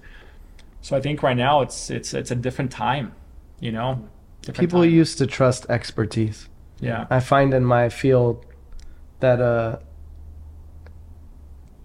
[0.81, 3.13] So I think right now it's it's it's a different time.
[3.59, 4.07] You know,
[4.41, 4.91] different People time.
[4.91, 6.49] used to trust expertise.
[6.81, 8.45] yeah I find in my field
[9.21, 9.77] that uh,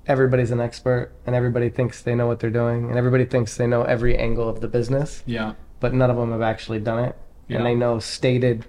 [0.07, 3.67] everybody's an expert and everybody thinks they know what they're doing and everybody thinks they
[3.67, 7.15] know every angle of the business, yeah but none of them have actually done it.
[7.47, 7.59] Yeah.
[7.59, 8.67] And they know stated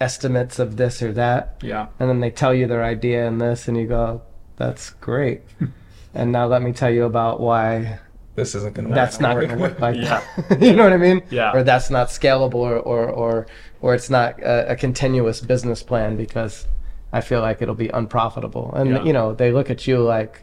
[0.00, 1.56] estimates of this or that.
[1.62, 4.22] yeah And then they tell you their idea and this, and you go,
[4.56, 5.42] that's great.
[6.14, 7.98] and now let me tell you about why
[8.34, 10.22] This isn't going to work that's not going to work like Yeah.
[10.48, 10.60] that.
[10.62, 11.22] you know what I mean?
[11.30, 11.52] Yeah.
[11.54, 13.46] Or that's not scalable, or or or,
[13.80, 16.66] or it's not a, a continuous business plan because
[17.12, 18.72] I feel like it'll be unprofitable.
[18.74, 19.02] And Yeah.
[19.04, 20.42] you know, they look at you like,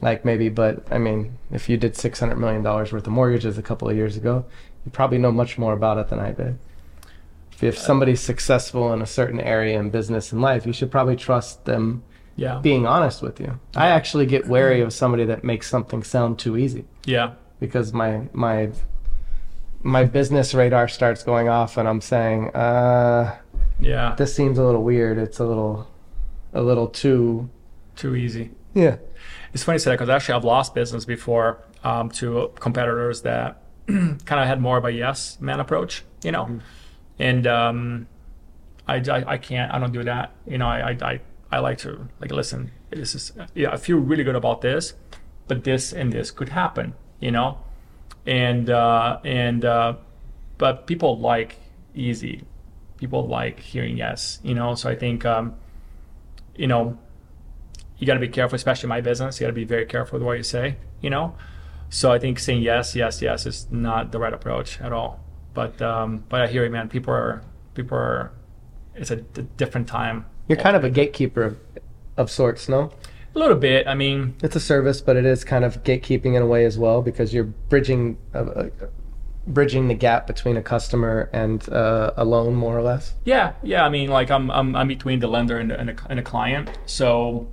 [0.00, 3.58] like maybe, but I mean, if you did six hundred million dollars worth of mortgages
[3.58, 4.44] a couple of years ago,
[4.84, 6.58] you probably know much more about it than I did.
[7.62, 11.64] If, somebody's successful in a certain area in business and life, you should probably trust
[11.64, 12.02] them
[12.36, 13.58] yeah being honest with you.
[13.76, 18.28] I actually get wary of somebody that makes something sound too easy yeah because my
[18.32, 18.70] my
[19.82, 23.36] my business radar starts going off and I'm saying, uh,
[23.80, 25.18] yeah this seems a little weird.
[25.18, 25.88] It's a little
[26.52, 27.48] a little too
[27.96, 28.50] too easy.
[28.74, 28.96] yeah.
[29.52, 33.62] It's funny to say that because actually I've lost business before um, to competitors that
[33.86, 36.60] kind of had more of a yes man approach, you know,
[37.20, 38.08] and um,
[38.88, 40.66] I, I I can't I don't do that, you know.
[40.66, 41.20] I I
[41.52, 42.72] I, like to like listen.
[42.88, 44.94] This is yeah I feel really good about this,
[45.46, 47.58] but this and this could happen, you know,
[48.26, 49.94] and uh, and uh,
[50.56, 51.56] but people like
[51.94, 52.44] easy,
[52.96, 54.74] people like hearing yes, you know.
[54.74, 55.54] So I think um,
[56.56, 56.98] you know
[57.98, 59.38] you got to be careful, especially in my business.
[59.38, 61.36] You got to be very careful with what you say, you know.
[61.90, 65.20] So I think saying yes, yes, yes is not the right approach at all.
[65.54, 66.88] But um, but I hear you, man.
[66.88, 67.42] People are
[67.74, 68.32] people are.
[68.94, 70.26] It's a, d- different time.
[70.48, 71.56] You're kind of a gatekeeper of,
[72.16, 72.90] of sorts, no?
[73.34, 73.86] A little bit.
[73.86, 76.76] I mean, It's a service, but it is kind of gatekeeping in a way as
[76.76, 78.68] well because you're bridging uh, uh,
[79.46, 83.14] bridging the gap between a customer and uh, a loan, more or less.
[83.24, 83.84] yeah, yeah.
[83.84, 86.70] I mean, like I'm I'm, I'm between the lender and and, the, and the client,
[86.86, 87.46] so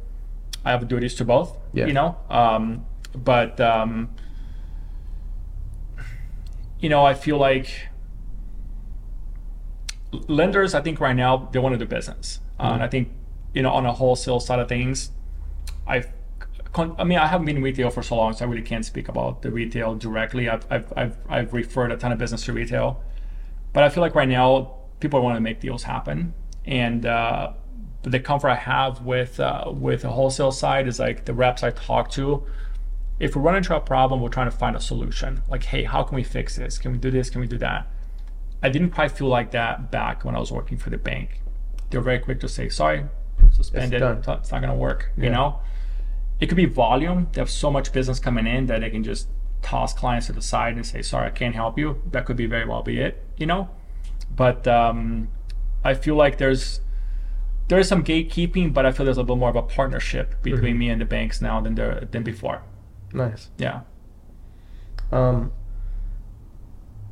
[0.65, 1.55] I have duties to both.
[1.73, 1.85] Yeah.
[1.85, 2.85] You know, um,
[3.15, 4.09] but um,
[6.79, 7.89] you know, I feel like
[10.11, 13.09] lenders, I think right now they want to do business, uh, and I think
[13.53, 15.11] you know on a wholesale side of things,
[15.85, 16.11] I've
[16.75, 19.09] I mean I haven't been in retail for so long, so I really can't speak
[19.09, 20.49] about the retail directly.
[20.49, 23.01] I've I've I've, I've referred a ton of business to retail,
[23.73, 26.33] but I feel like right now people want to make deals happen,
[26.65, 27.53] and uh,
[28.03, 31.71] the comfort I have with uh, with the wholesale side is like the reps I
[31.71, 32.45] talk to.
[33.19, 35.41] If we run into a problem, we're trying to find a solution.
[35.49, 36.77] Like, hey, how can we fix this?
[36.77, 37.29] Can we do this?
[37.29, 37.87] Can we do that?
[38.61, 41.41] I didn't quite feel like that back when I was working for the bank.
[41.89, 43.05] They were very quick to say, sorry,
[43.51, 44.01] suspended.
[44.01, 45.11] It's, it's not going to work.
[45.17, 45.59] You know,
[46.39, 47.27] it could be volume.
[47.31, 49.27] They have so much business coming in that they can just
[49.61, 52.01] toss clients to the side and say, sorry, I can't help you.
[52.11, 53.23] That could be very well be it.
[53.37, 53.69] You know,
[54.35, 55.29] but um,
[55.83, 56.81] I feel like there's
[57.67, 60.77] there is some gatekeeping, but I feel there's a little more of a partnership between
[60.77, 62.61] me and the banks now than there than before.
[63.13, 63.49] Nice.
[63.57, 63.81] Yeah.
[65.11, 65.51] Um,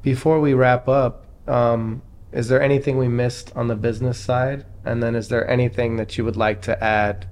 [0.02, 4.66] before we wrap up, um, is there anything we missed on the business side?
[4.84, 7.28] And then is there anything that you would like to add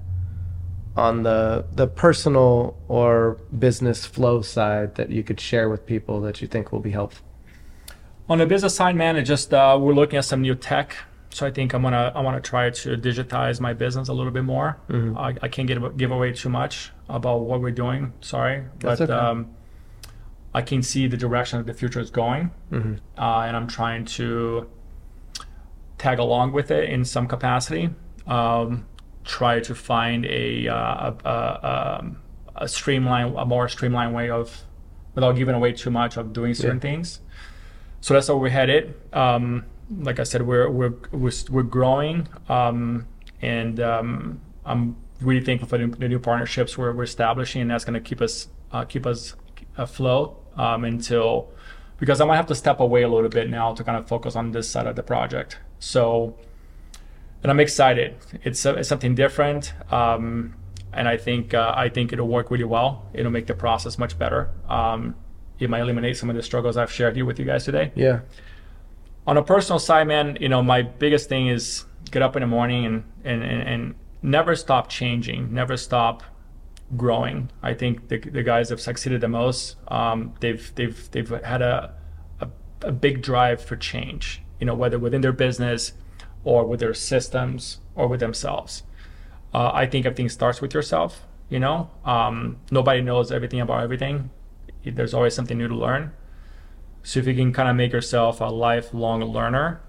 [0.96, 6.42] on the the personal or business flow side that you could share with people that
[6.42, 7.26] you think will be helpful?
[8.30, 10.96] On the business side, man, it just uh, we're looking at some new tech.
[11.32, 14.32] So I think I'm gonna I want to try to digitize my business a little
[14.32, 14.78] bit more.
[15.18, 18.14] I, I can't give give away too much about what we're doing.
[18.22, 19.14] Sorry, That's but okay.
[19.14, 19.50] um,
[20.54, 23.00] I can see the direction that the future is going, Mhm.
[23.18, 24.68] uh, and I'm trying to
[25.98, 27.90] tag along with it in some capacity.
[28.28, 28.86] Um,
[29.24, 32.18] try to find a uh, a, a, um,
[32.56, 34.64] a streamline, a more streamlined way of,
[35.16, 36.82] without giving away too much of doing certain Yeah.
[36.82, 37.20] things.
[38.02, 38.94] So that's where we're headed.
[39.14, 39.66] Um,
[40.00, 43.08] like I said, we're we're we're, we're growing, um,
[43.42, 47.86] and um, I'm really thankful for the, the new partnerships we're, we're establishing, and that's
[47.86, 49.36] going to keep us uh, keep us
[49.78, 51.52] afloat um, until
[51.98, 54.36] because I might have to step away a little bit now to kind of focus
[54.36, 55.60] on this side of the project.
[55.80, 56.36] So,
[57.42, 58.16] and I'm excited.
[58.44, 60.56] It's it's something different, um,
[60.92, 63.06] and I think uh, I think it'll work really well.
[63.14, 64.50] It'll make the process much better.
[64.68, 65.16] Um,
[65.60, 68.22] it might eliminate some of the struggles I've shared here with you guys today Yeah.
[69.26, 72.48] on a personal side, man, you know, my biggest thing is get up in the
[72.48, 76.24] morning and and and, and never stop changing, never stop
[76.98, 77.52] growing.
[77.62, 81.94] I think the, the guys have succeeded the most, um, they've they've they've had a,
[82.40, 82.48] a
[82.82, 84.42] a big drive for change.
[84.60, 85.94] You know, whether within their business
[86.44, 88.84] or with their systems or with themselves.
[89.54, 91.28] Uh, I think everything starts with yourself.
[91.50, 94.32] You know, um, nobody knows everything about everything.
[94.84, 96.12] There's always something new to learn.
[97.04, 99.82] So if you can kind of make yourself a lifelong learner,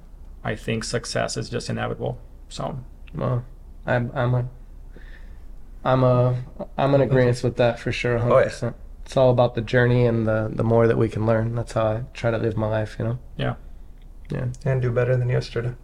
[0.42, 2.20] I think success is just inevitable.
[2.48, 2.80] So
[3.14, 3.44] Well,
[3.86, 4.48] I'm I'm a
[5.84, 6.42] I'm a
[6.78, 8.18] I'm in agreement with that for sure.
[8.18, 8.30] 100%.
[8.30, 8.72] Oh, yeah.
[9.04, 11.54] It's all about the journey and the the more that we can learn.
[11.54, 12.96] That's how I try to live my life.
[12.98, 13.18] You know.
[13.36, 13.54] yeah,
[14.30, 14.46] Yeah.
[14.64, 15.74] And do better than yesterday.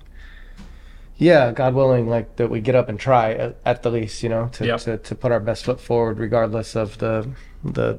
[1.17, 4.31] Yeah, God willing, like that we get up and try at, at the least, you
[4.31, 4.81] know, to, Yep.
[4.81, 7.29] to to put our best foot forward, regardless of the
[7.63, 7.99] the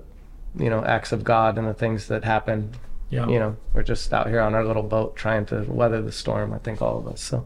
[0.58, 2.72] you know acts of God and the things that happen.
[3.12, 6.12] yeah, You know, we're just out here on our little boat trying to weather the
[6.12, 6.52] storm.
[6.52, 7.22] I think all of us.
[7.22, 7.46] So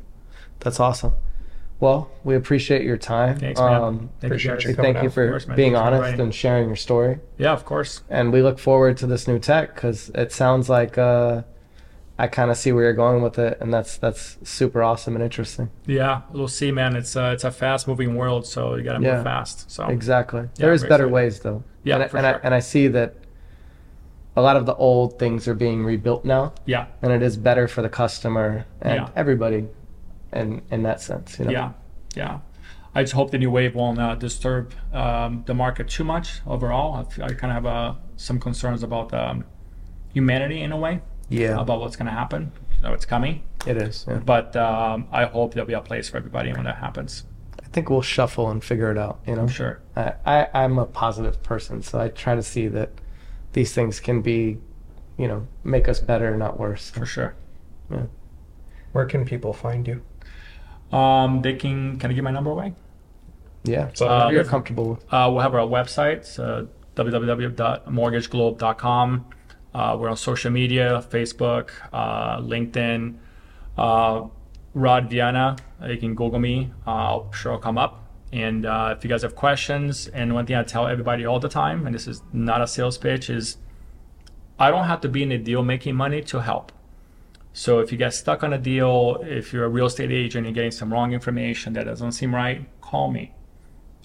[0.61, 1.11] that's awesome.
[1.79, 3.37] Well, we appreciate your time.
[3.37, 3.73] Thanks, man.
[3.81, 4.69] Um, Thank appreciate you.
[4.69, 4.75] you guys.
[4.77, 7.19] coming thank you for course, being Thanks honest and sharing your story.
[7.37, 8.01] Yeah, of course.
[8.09, 11.41] And we look forward to this new tech because it sounds like uh,
[12.17, 15.23] I kind of see where you're going with it, and that's that's super awesome and
[15.23, 15.69] interesting.
[15.85, 16.95] Yeah, we'll see, man.
[16.95, 19.15] It's a, it's a fast moving world, so you got to Yeah.
[19.15, 19.69] move fast.
[19.69, 20.47] So Exactly.
[20.55, 21.11] there is better excited.
[21.11, 21.63] ways though.
[21.83, 23.15] Yeah, and, I- and I and I see that
[24.37, 27.67] a lot of the old things are being rebuilt now, yeah, and it is better
[27.67, 29.09] for the customer and Yeah.
[29.15, 29.67] everybody,
[30.35, 31.39] in in that sense.
[31.39, 31.51] You know?
[31.51, 31.71] yeah,
[32.15, 32.39] yeah.
[32.93, 37.05] I just hope the new wave won't uh, disturb um, the market too much overall.
[37.21, 39.43] I kind of have uh, some concerns about um,
[40.13, 41.59] humanity in a way Yeah.
[41.59, 42.53] about what's going to happen.
[42.77, 44.05] You know, it's coming, It is.
[44.07, 44.19] Yeah.
[44.19, 47.25] but um, I hope there'll be a place for everybody when that happens.
[47.61, 49.19] I think we'll shuffle and figure it out.
[49.27, 49.41] You know.
[49.41, 49.81] I'm sure.
[49.97, 52.91] I, I I'm a positive person, so I try to see that
[53.51, 54.57] these things can be,
[55.17, 56.91] you know, make us better, not worse.
[56.91, 57.35] For sure.
[58.93, 60.01] Where can people find you?
[60.95, 61.97] Um, they can.
[61.99, 62.73] Can I give my number away?
[63.63, 63.89] Yeah.
[63.93, 65.03] So, Uh, you're comfortable with.
[65.13, 66.65] Uh, we'll have our website, it's, uh,
[66.95, 69.25] www.mortgageglobe.com.
[69.73, 73.15] Uh, we're on social media, Facebook, uh, LinkedIn.
[73.77, 74.27] Uh,
[74.73, 76.71] Rod Vianna, uh, you can Google me.
[76.85, 78.01] Uh, I'll sure I'll come up.
[78.31, 81.49] And uh, if you guys have questions, and one thing I tell everybody all the
[81.49, 83.57] time, and this is not a sales pitch, is
[84.59, 86.71] I don't have to be in a deal making money to help.
[87.57, 90.53] So if you get stuck on a deal, if you're a real estate agent and
[90.53, 93.33] you're getting some wrong information that doesn't seem right, call me.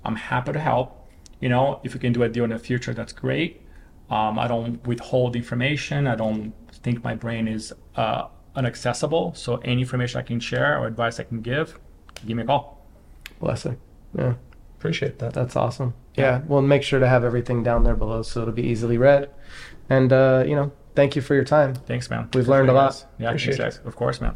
[0.04, 1.08] I'm happy to help.
[1.40, 3.60] You know, if we can do a deal in the future, that's great.
[4.08, 6.06] Um, I don't withhold information.
[6.06, 9.34] I don't think my brain is uh, inaccessible.
[9.34, 11.76] So any information I can share or advice I can give,
[12.24, 12.86] give me a call.
[13.40, 13.78] Blessing.
[14.16, 14.34] Yeah.
[14.78, 15.34] Appreciate that.
[15.34, 15.94] That's awesome.
[16.14, 19.28] Yeah, we'll make sure to have everything down there below so it'll be easily read.
[19.88, 21.74] And uh, you know, thank you for your time.
[21.74, 22.28] Thanks, man.
[22.34, 23.04] We've learned a lot.
[23.18, 23.86] Yeah, Appreciate thanks, guys.
[23.86, 24.34] Of course, man.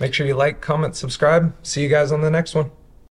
[0.00, 1.54] Make sure you like, comment, subscribe.
[1.62, 2.70] See you guys on the next one.